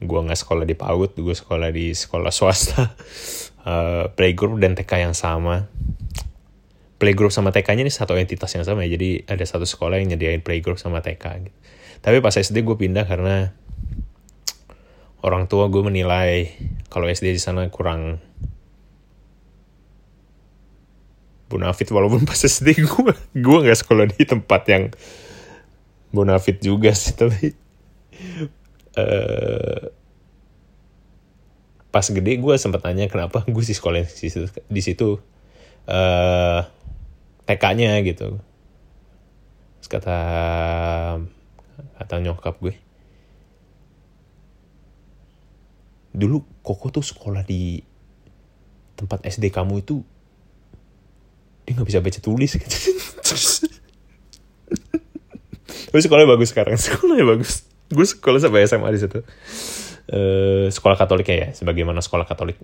gue 0.00 0.20
nggak 0.24 0.40
sekolah 0.40 0.64
di 0.64 0.72
PAUD, 0.72 1.20
gue 1.20 1.36
sekolah 1.36 1.68
di 1.68 1.92
sekolah 1.92 2.32
swasta 2.32 2.96
uh, 3.68 4.08
playgroup 4.16 4.56
dan 4.58 4.72
TK 4.72 4.92
yang 5.04 5.14
sama 5.14 5.68
playgroup 7.00 7.32
sama 7.32 7.48
TK-nya 7.48 7.88
ini 7.88 7.92
satu 7.92 8.12
entitas 8.20 8.52
yang 8.52 8.68
sama 8.68 8.84
ya 8.84 9.00
jadi 9.00 9.24
ada 9.24 9.40
satu 9.48 9.64
sekolah 9.64 9.96
yang 9.96 10.12
nyediain 10.12 10.44
playgroup 10.44 10.76
sama 10.76 11.00
TK 11.00 11.24
gitu. 11.48 11.56
tapi 12.04 12.20
pas 12.20 12.36
SD 12.36 12.60
gue 12.60 12.76
pindah 12.76 13.08
karena 13.08 13.56
orang 15.24 15.48
tua 15.48 15.72
gue 15.72 15.80
menilai 15.80 16.52
kalau 16.92 17.08
SD 17.08 17.32
di 17.32 17.40
sana 17.40 17.72
kurang 17.72 18.20
bonafit 21.48 21.88
walaupun 21.88 22.28
pas 22.28 22.36
SD 22.36 22.84
gue 22.84 23.12
gue 23.16 23.58
nggak 23.64 23.80
sekolah 23.80 24.04
di 24.12 24.22
tempat 24.28 24.62
yang 24.68 24.84
bonafit 26.10 26.58
juga 26.62 26.90
sih 26.94 27.14
tapi 27.20 27.54
uh, 28.98 29.90
pas 31.90 32.06
gede 32.06 32.38
gue 32.38 32.54
sempet 32.54 32.82
tanya 32.82 33.10
kenapa 33.10 33.42
gue 33.46 33.64
sih 33.66 33.74
sekolah 33.74 34.06
di 34.06 34.28
situ 34.30 34.46
di 34.70 34.82
situ 34.82 35.18
uh, 35.90 36.60
TK-nya 37.46 37.98
gitu 38.06 38.38
Terus 39.80 39.88
kata 39.88 40.18
kata 41.96 42.14
nyokap 42.20 42.60
gue 42.60 42.76
dulu 46.10 46.42
koko 46.60 46.90
tuh 46.90 47.06
sekolah 47.06 47.46
di 47.46 47.80
tempat 48.98 49.24
SD 49.24 49.48
kamu 49.48 49.80
itu 49.80 50.02
dia 51.64 51.72
nggak 51.78 51.88
bisa 51.88 52.02
baca 52.02 52.20
tulis 52.20 52.50
gitu. 52.60 52.76
Gue 55.90 56.00
sekolahnya 56.00 56.30
bagus 56.30 56.54
sekarang, 56.54 56.78
sekolahnya 56.86 57.26
bagus. 57.26 57.66
Gue 57.90 58.06
sekolah 58.06 58.38
sampai 58.38 58.66
SMA 58.70 58.88
di 58.94 59.00
situ. 59.02 59.20
Uh, 60.10 60.70
sekolah 60.70 60.94
Katolik 60.98 61.26
ya, 61.30 61.50
sebagaimana 61.50 61.98
sekolah 61.98 62.26
Katolik. 62.26 62.58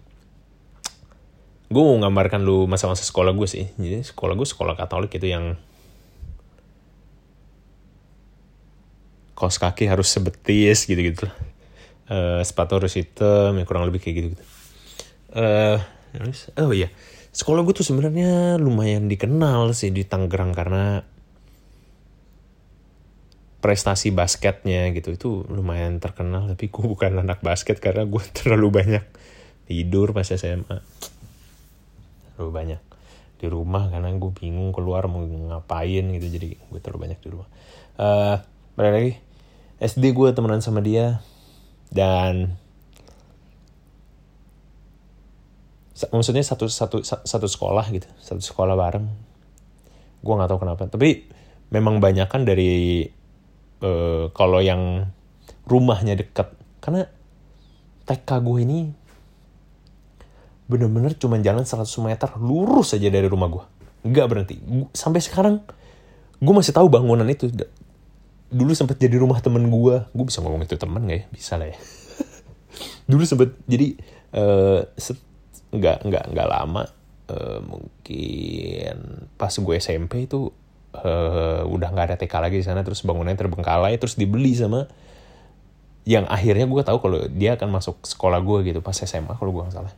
Gue 1.66 1.82
mau 1.82 1.98
gambarkan 1.98 2.46
lu 2.46 2.70
masa-masa 2.70 3.02
sekolah 3.02 3.34
gue 3.34 3.48
sih. 3.50 3.66
Jadi 3.74 4.06
sekolah 4.06 4.38
gue 4.38 4.46
sekolah 4.46 4.78
Katolik 4.78 5.18
itu 5.18 5.26
yang 5.26 5.58
kaos 9.36 9.58
kaki 9.58 9.90
harus 9.90 10.06
sebetis 10.06 10.86
gitu-gitu. 10.86 11.26
Uh, 12.06 12.38
sepatu 12.46 12.78
harus 12.78 12.94
hitam, 12.94 13.58
ya 13.58 13.66
kurang 13.66 13.90
lebih 13.90 13.98
kayak 13.98 14.14
gitu-gitu. 14.22 14.44
Uh, 15.34 15.82
oh 16.62 16.72
iya, 16.72 16.88
sekolah 17.34 17.66
gue 17.66 17.74
tuh 17.74 17.84
sebenarnya 17.84 18.56
lumayan 18.56 19.10
dikenal 19.10 19.74
sih 19.74 19.90
di 19.90 20.06
Tangerang 20.06 20.54
karena 20.54 21.02
prestasi 23.66 24.14
basketnya 24.14 24.94
gitu. 24.94 25.10
Itu 25.18 25.28
lumayan 25.50 25.98
terkenal 25.98 26.46
tapi 26.46 26.70
gue 26.70 26.86
bukan 26.94 27.18
anak 27.18 27.42
basket 27.42 27.82
karena 27.82 28.06
gue 28.06 28.22
terlalu 28.38 28.70
banyak 28.70 29.02
tidur 29.66 30.14
pas 30.14 30.22
SMA 30.22 30.78
terlalu 32.36 32.52
banyak 32.52 32.82
di 33.36 33.46
rumah 33.48 33.88
karena 33.88 34.12
gue 34.14 34.32
bingung 34.32 34.70
keluar 34.70 35.10
mau 35.10 35.24
ngapain 35.24 36.04
gitu 36.14 36.26
jadi 36.28 36.54
gue 36.54 36.80
terlalu 36.84 37.10
banyak 37.10 37.18
di 37.18 37.28
rumah. 37.34 37.48
Uh, 37.98 38.38
balik 38.78 38.92
lagi. 38.92 39.12
SD 39.76 40.14
gue 40.14 40.28
temenan 40.32 40.62
sama 40.62 40.80
dia 40.80 41.20
dan 41.92 42.56
maksudnya 46.12 46.44
satu 46.44 46.68
satu 46.68 47.00
satu 47.04 47.46
sekolah 47.48 47.84
gitu 47.92 48.08
satu 48.20 48.40
sekolah 48.40 48.76
bareng. 48.76 49.08
Gue 50.20 50.34
nggak 50.36 50.48
tahu 50.52 50.60
kenapa 50.62 50.88
tapi 50.88 51.28
memang 51.72 51.98
banyak 52.00 52.28
kan 52.28 52.44
dari 52.44 53.04
uh, 53.82 54.30
kalau 54.32 54.60
yang 54.62 55.10
rumahnya 55.66 56.14
dekat. 56.16 56.52
Karena 56.80 57.08
TK 58.06 58.28
gue 58.40 58.58
ini 58.62 58.78
bener-bener 60.66 61.14
cuma 61.14 61.38
jalan 61.38 61.62
100 61.62 61.86
meter 62.02 62.28
lurus 62.42 62.98
aja 62.98 63.06
dari 63.06 63.30
rumah 63.30 63.46
gue 63.50 63.64
nggak 64.06 64.26
berhenti. 64.30 64.54
Sampai 64.94 65.18
sekarang 65.18 65.62
gue 66.38 66.54
masih 66.54 66.70
tahu 66.70 66.86
bangunan 66.86 67.26
itu. 67.26 67.50
Dulu 68.46 68.70
sempat 68.78 69.02
jadi 69.02 69.18
rumah 69.18 69.42
temen 69.42 69.66
gue 69.66 69.96
gue 70.06 70.24
bisa 70.26 70.38
ngomong 70.38 70.62
itu 70.62 70.78
temen 70.78 71.02
gak 71.02 71.18
ya? 71.18 71.24
Bisa 71.34 71.58
lah 71.58 71.66
ya. 71.74 71.78
Dulu 73.10 73.22
sempat 73.26 73.50
jadi 73.66 73.98
uh, 74.34 74.86
nggak 75.66 76.06
nggak 76.06 76.24
nggak 76.30 76.48
lama 76.48 76.86
uh, 77.30 77.58
mungkin 77.66 79.26
pas 79.34 79.50
gue 79.50 79.74
SMP 79.82 80.30
itu 80.30 80.54
uh, 81.02 81.62
udah 81.68 81.88
nggak 81.92 82.06
ada 82.12 82.16
TK 82.16 82.34
lagi 82.38 82.56
di 82.60 82.66
sana 82.66 82.80
terus 82.86 83.04
bangunannya 83.04 83.36
terbengkalai 83.36 83.96
terus 84.00 84.16
dibeli 84.16 84.54
sama 84.56 84.88
yang 86.06 86.22
akhirnya 86.30 86.70
gue 86.70 86.82
tahu 86.86 87.02
kalau 87.02 87.18
dia 87.34 87.58
akan 87.58 87.68
masuk 87.74 87.98
sekolah 88.06 88.38
gue 88.38 88.70
gitu 88.70 88.78
pas 88.78 88.94
SMA 88.94 89.34
kalau 89.34 89.50
gue 89.50 89.62
nggak 89.66 89.74
salah. 89.74 89.92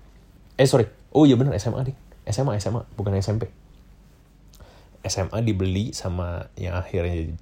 Eh 0.56 0.64
sorry. 0.64 0.88
Oh 1.12 1.28
iya 1.28 1.36
bener 1.36 1.52
SMA 1.60 1.92
nih 1.92 1.96
SMA 2.32 2.56
SMA 2.60 2.84
bukan 2.96 3.12
SMP 3.20 3.48
SMA 5.04 5.38
dibeli 5.44 5.92
sama 5.96 6.48
yang 6.56 6.76
akhirnya 6.76 7.32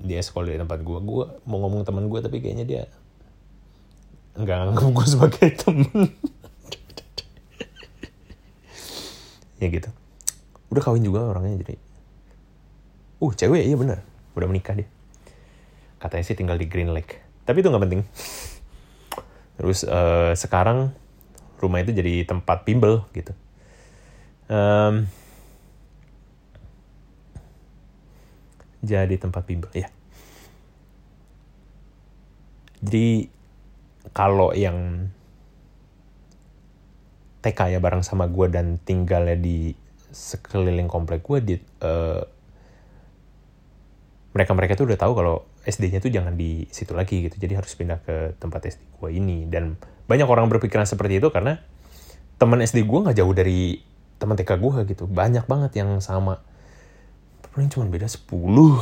dia 0.00 0.20
sekolah 0.20 0.52
di 0.52 0.60
tempat 0.60 0.80
gue 0.80 0.98
gue 1.00 1.24
mau 1.44 1.58
ngomong 1.60 1.84
teman 1.84 2.08
gue 2.08 2.20
tapi 2.24 2.40
kayaknya 2.40 2.64
dia 2.64 2.82
nggak 4.36 4.56
nganggap 4.72 4.90
gue 4.96 5.06
sebagai 5.08 5.48
temen 5.60 6.08
ya 9.60 9.68
gitu. 9.68 9.90
Udah 10.72 10.82
kawin 10.84 11.04
juga 11.04 11.20
orangnya 11.36 11.60
jadi 11.60 11.89
uh 13.20 13.32
cewek 13.32 13.62
iya 13.68 13.76
bener. 13.76 14.00
Udah 14.34 14.48
menikah 14.48 14.74
dia. 14.74 14.88
Katanya 16.00 16.24
sih 16.24 16.36
tinggal 16.36 16.56
di 16.56 16.66
Green 16.66 16.90
Lake. 16.96 17.20
Tapi 17.44 17.60
itu 17.60 17.68
nggak 17.68 17.84
penting. 17.84 18.02
Terus 19.60 19.84
uh, 19.84 20.32
sekarang 20.32 20.96
rumah 21.60 21.84
itu 21.84 21.92
jadi 21.92 22.24
tempat 22.24 22.64
bimbel 22.64 23.04
gitu. 23.12 23.36
Um, 24.50 25.06
jadi 28.80 29.14
tempat 29.20 29.44
bimbel 29.44 29.68
ya 29.76 29.88
jadi 32.80 33.28
kalau 34.16 34.56
yang 34.56 35.08
TK 37.44 37.76
ya 37.76 37.80
bareng 37.80 38.04
sama 38.04 38.28
gue 38.28 38.48
dan 38.48 38.80
tinggalnya 38.80 39.36
di 39.36 39.72
sekeliling 40.10 40.88
komplek 40.88 41.24
gue 41.24 41.38
di 41.44 41.54
uh, 41.84 42.24
mereka 44.30 44.54
mereka 44.54 44.78
tuh 44.78 44.86
udah 44.86 44.98
tahu 44.98 45.12
kalau 45.18 45.42
SD-nya 45.66 45.98
tuh 45.98 46.14
jangan 46.14 46.38
di 46.38 46.66
situ 46.70 46.94
lagi 46.94 47.26
gitu. 47.26 47.34
Jadi 47.34 47.52
harus 47.58 47.72
pindah 47.74 47.98
ke 48.02 48.38
tempat 48.38 48.62
SD 48.70 48.80
gue 49.02 49.10
ini. 49.10 49.46
Dan 49.50 49.74
banyak 50.06 50.26
orang 50.26 50.46
berpikiran 50.46 50.86
seperti 50.86 51.18
itu 51.18 51.28
karena 51.34 51.58
teman 52.38 52.62
SD 52.62 52.86
gue 52.86 52.98
nggak 53.02 53.16
jauh 53.18 53.34
dari 53.34 53.82
teman 54.22 54.38
TK 54.38 54.50
gue 54.62 54.72
gitu. 54.86 55.04
Banyak 55.10 55.50
banget 55.50 55.82
yang 55.82 55.98
sama. 55.98 56.38
Paling 57.50 57.66
cuma 57.74 57.90
beda 57.90 58.06
10 58.06 58.30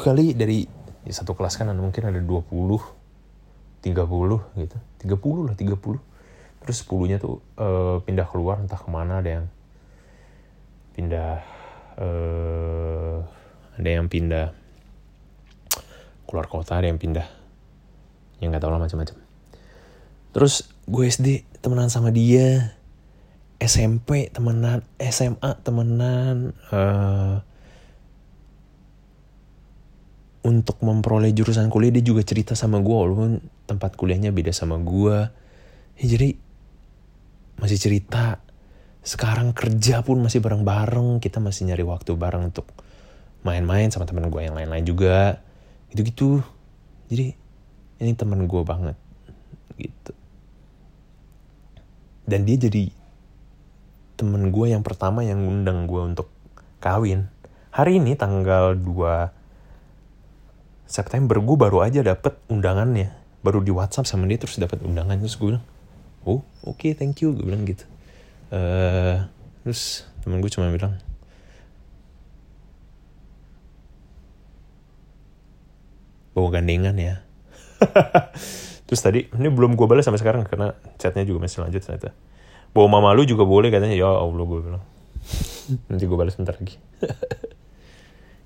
kali 0.04 0.36
dari 0.36 0.68
ya 1.08 1.14
satu 1.16 1.32
kelas 1.32 1.56
kan 1.56 1.72
mungkin 1.72 2.04
ada 2.04 2.20
20 2.20 2.52
30 3.80 4.60
gitu. 4.60 4.76
30 5.00 5.46
lah 5.48 5.56
30 5.56 6.08
terus 6.68 6.84
10 6.84 7.08
nya 7.08 7.16
tuh 7.16 7.40
uh, 7.56 8.04
pindah 8.04 8.28
keluar 8.28 8.60
entah 8.60 8.76
ke 8.76 8.92
mana 8.92 9.24
ada 9.24 9.40
yang 9.40 9.46
pindah 10.92 11.40
uh, 11.96 13.24
ada 13.78 13.88
yang 13.88 14.10
pindah 14.10 14.52
keluar 16.28 16.44
kota 16.46 16.76
ada 16.76 16.86
yang 16.86 17.00
pindah. 17.00 17.24
Yang 18.38 18.48
nggak 18.52 18.62
tahu 18.62 18.72
lah 18.76 18.82
macam-macam. 18.84 19.16
Terus 20.36 20.54
gue 20.84 21.04
SD 21.08 21.48
temenan 21.64 21.88
sama 21.88 22.12
dia 22.12 22.78
SMP 23.58 24.30
temenan 24.30 24.86
SMA 25.02 25.50
temenan 25.66 26.54
uh, 26.70 27.42
untuk 30.46 30.78
memperoleh 30.78 31.34
jurusan 31.34 31.66
kuliah 31.66 31.90
dia 31.90 32.04
juga 32.06 32.22
cerita 32.22 32.54
sama 32.54 32.78
gue 32.78 32.94
walaupun 32.94 33.42
tempat 33.66 33.98
kuliahnya 33.98 34.30
beda 34.30 34.54
sama 34.54 34.78
gue. 34.78 35.26
Ya, 35.98 36.04
jadi 36.06 36.38
masih 37.58 37.78
cerita. 37.82 38.38
Sekarang 39.02 39.50
kerja 39.50 40.06
pun 40.06 40.22
masih 40.22 40.38
bareng-bareng 40.38 41.18
kita 41.18 41.42
masih 41.42 41.66
nyari 41.66 41.82
waktu 41.82 42.14
bareng 42.14 42.54
untuk 42.54 42.70
main-main 43.42 43.90
sama 43.90 44.06
teman 44.06 44.30
gue 44.30 44.42
yang 44.46 44.54
lain-lain 44.54 44.86
juga 44.86 45.42
gitu-gitu. 45.92 46.44
Jadi 47.08 47.32
ini 47.98 48.12
teman 48.14 48.44
gue 48.44 48.62
banget. 48.62 48.96
Gitu. 49.78 50.12
Dan 52.28 52.44
dia 52.44 52.56
jadi 52.60 52.92
temen 54.18 54.50
gue 54.50 54.66
yang 54.68 54.82
pertama 54.84 55.24
yang 55.24 55.40
ngundang 55.46 55.88
gue 55.88 56.02
untuk 56.02 56.28
kawin. 56.82 57.30
Hari 57.72 58.02
ini 58.02 58.18
tanggal 58.18 58.74
2 58.74 58.84
September 60.88 61.38
gue 61.38 61.56
baru 61.56 61.86
aja 61.86 62.00
dapet 62.04 62.36
undangannya. 62.52 63.14
Baru 63.40 63.62
di 63.62 63.70
WhatsApp 63.70 64.10
sama 64.10 64.26
dia 64.26 64.36
terus 64.36 64.58
dapet 64.58 64.82
undangan. 64.82 65.16
Terus 65.16 65.38
gue 65.38 65.54
bilang 65.54 65.64
oh 66.26 66.44
oke 66.66 66.76
okay, 66.76 66.92
thank 66.92 67.22
you. 67.24 67.32
Gue 67.32 67.48
bilang 67.48 67.64
gitu. 67.64 67.86
Uh, 68.48 69.24
terus 69.64 70.04
temen 70.24 70.40
gue 70.40 70.50
cuma 70.52 70.68
bilang 70.68 70.96
bawa 76.38 76.50
gandengan 76.54 76.94
ya. 76.94 77.20
Terus 78.88 79.00
tadi 79.02 79.26
ini 79.28 79.48
belum 79.50 79.74
gue 79.74 79.86
balas 79.90 80.06
sampai 80.06 80.22
sekarang 80.22 80.46
karena 80.46 80.72
chatnya 80.96 81.26
juga 81.26 81.44
masih 81.44 81.66
lanjut 81.66 81.82
ternyata. 81.82 82.14
Bawa 82.72 82.86
mama 82.86 83.12
lu 83.12 83.26
juga 83.26 83.42
boleh 83.42 83.68
katanya 83.68 83.98
ya 83.98 84.08
allah 84.08 84.44
gue 84.46 84.58
bilang. 84.62 84.84
Nanti 85.90 86.04
gue 86.06 86.18
balas 86.18 86.38
bentar 86.38 86.54
lagi. 86.56 86.78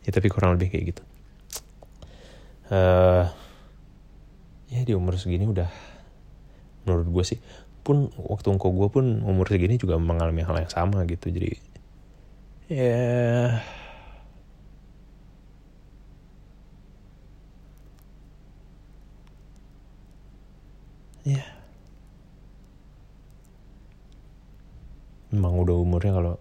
Ya 0.02 0.10
tapi 0.10 0.34
kurang 0.34 0.58
lebih 0.58 0.74
kayak 0.74 0.84
gitu. 0.90 1.02
Uh, 2.74 3.30
ya 4.66 4.82
di 4.82 4.98
umur 4.98 5.14
segini 5.14 5.46
udah 5.46 5.70
menurut 6.82 7.06
gue 7.06 7.22
sih 7.22 7.38
pun 7.86 8.10
waktu 8.16 8.50
engkau 8.50 8.74
gue 8.74 8.88
pun 8.90 9.04
umur 9.22 9.46
segini 9.46 9.78
juga 9.78 9.98
mengalami 9.98 10.42
hal 10.42 10.58
yang 10.58 10.72
sama 10.72 11.06
gitu 11.06 11.30
jadi 11.30 11.54
ya 12.70 13.62
ya 21.22 21.62
memang 25.32 25.64
udah 25.64 25.76
umurnya 25.80 26.12
kalau 26.12 26.36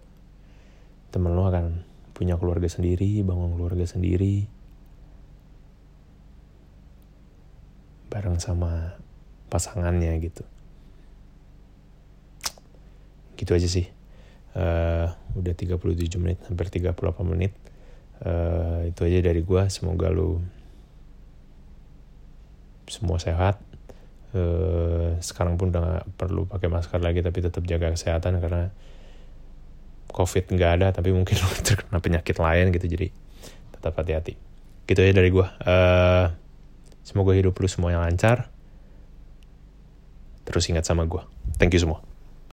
temen 1.08 1.32
lo 1.32 1.48
akan 1.48 1.80
punya 2.12 2.36
keluarga 2.36 2.68
sendiri 2.68 3.24
bangun 3.24 3.56
keluarga 3.56 3.88
sendiri. 3.88 4.46
Bareng 8.12 8.36
sama 8.36 9.00
pasangannya 9.48 10.12
gitu. 10.20 10.44
Gitu 13.40 13.50
aja 13.56 13.68
sih. 13.68 13.88
Uh, 14.52 15.08
udah 15.32 15.56
37 15.56 16.20
menit 16.20 16.38
hampir 16.44 16.68
38 16.68 16.92
menit. 17.24 17.56
Uh, 18.20 18.86
itu 18.86 19.02
aja 19.08 19.18
dari 19.32 19.40
gue 19.42 19.62
semoga 19.72 20.12
lu 20.12 20.44
semua 22.86 23.16
sehat 23.16 23.58
uh, 24.36 25.16
sekarang 25.20 25.56
pun 25.56 25.72
udah 25.72 25.82
gak 25.82 26.06
perlu 26.16 26.48
pakai 26.48 26.68
masker 26.68 27.00
lagi 27.00 27.20
tapi 27.20 27.38
tetap 27.40 27.62
jaga 27.64 27.92
kesehatan 27.92 28.40
karena 28.40 28.72
covid 30.12 30.44
nggak 30.52 30.70
ada 30.80 30.88
tapi 30.92 31.08
mungkin 31.14 31.40
lu 31.40 31.48
terkena 31.66 31.98
penyakit 31.98 32.36
lain 32.36 32.68
gitu 32.74 32.86
jadi 32.88 33.08
tetap 33.72 33.96
hati-hati 33.96 34.36
gitu 34.84 34.98
aja 35.00 35.14
dari 35.14 35.30
gue 35.32 35.46
uh, 35.46 36.26
Semoga 37.02 37.34
hidup 37.34 37.58
lu 37.58 37.66
semuanya 37.66 37.98
lancar. 38.06 38.46
Terus 40.46 40.70
ingat 40.70 40.86
sama 40.86 41.02
gue. 41.06 41.22
Thank 41.58 41.74
you 41.74 41.82
semua. 41.82 42.11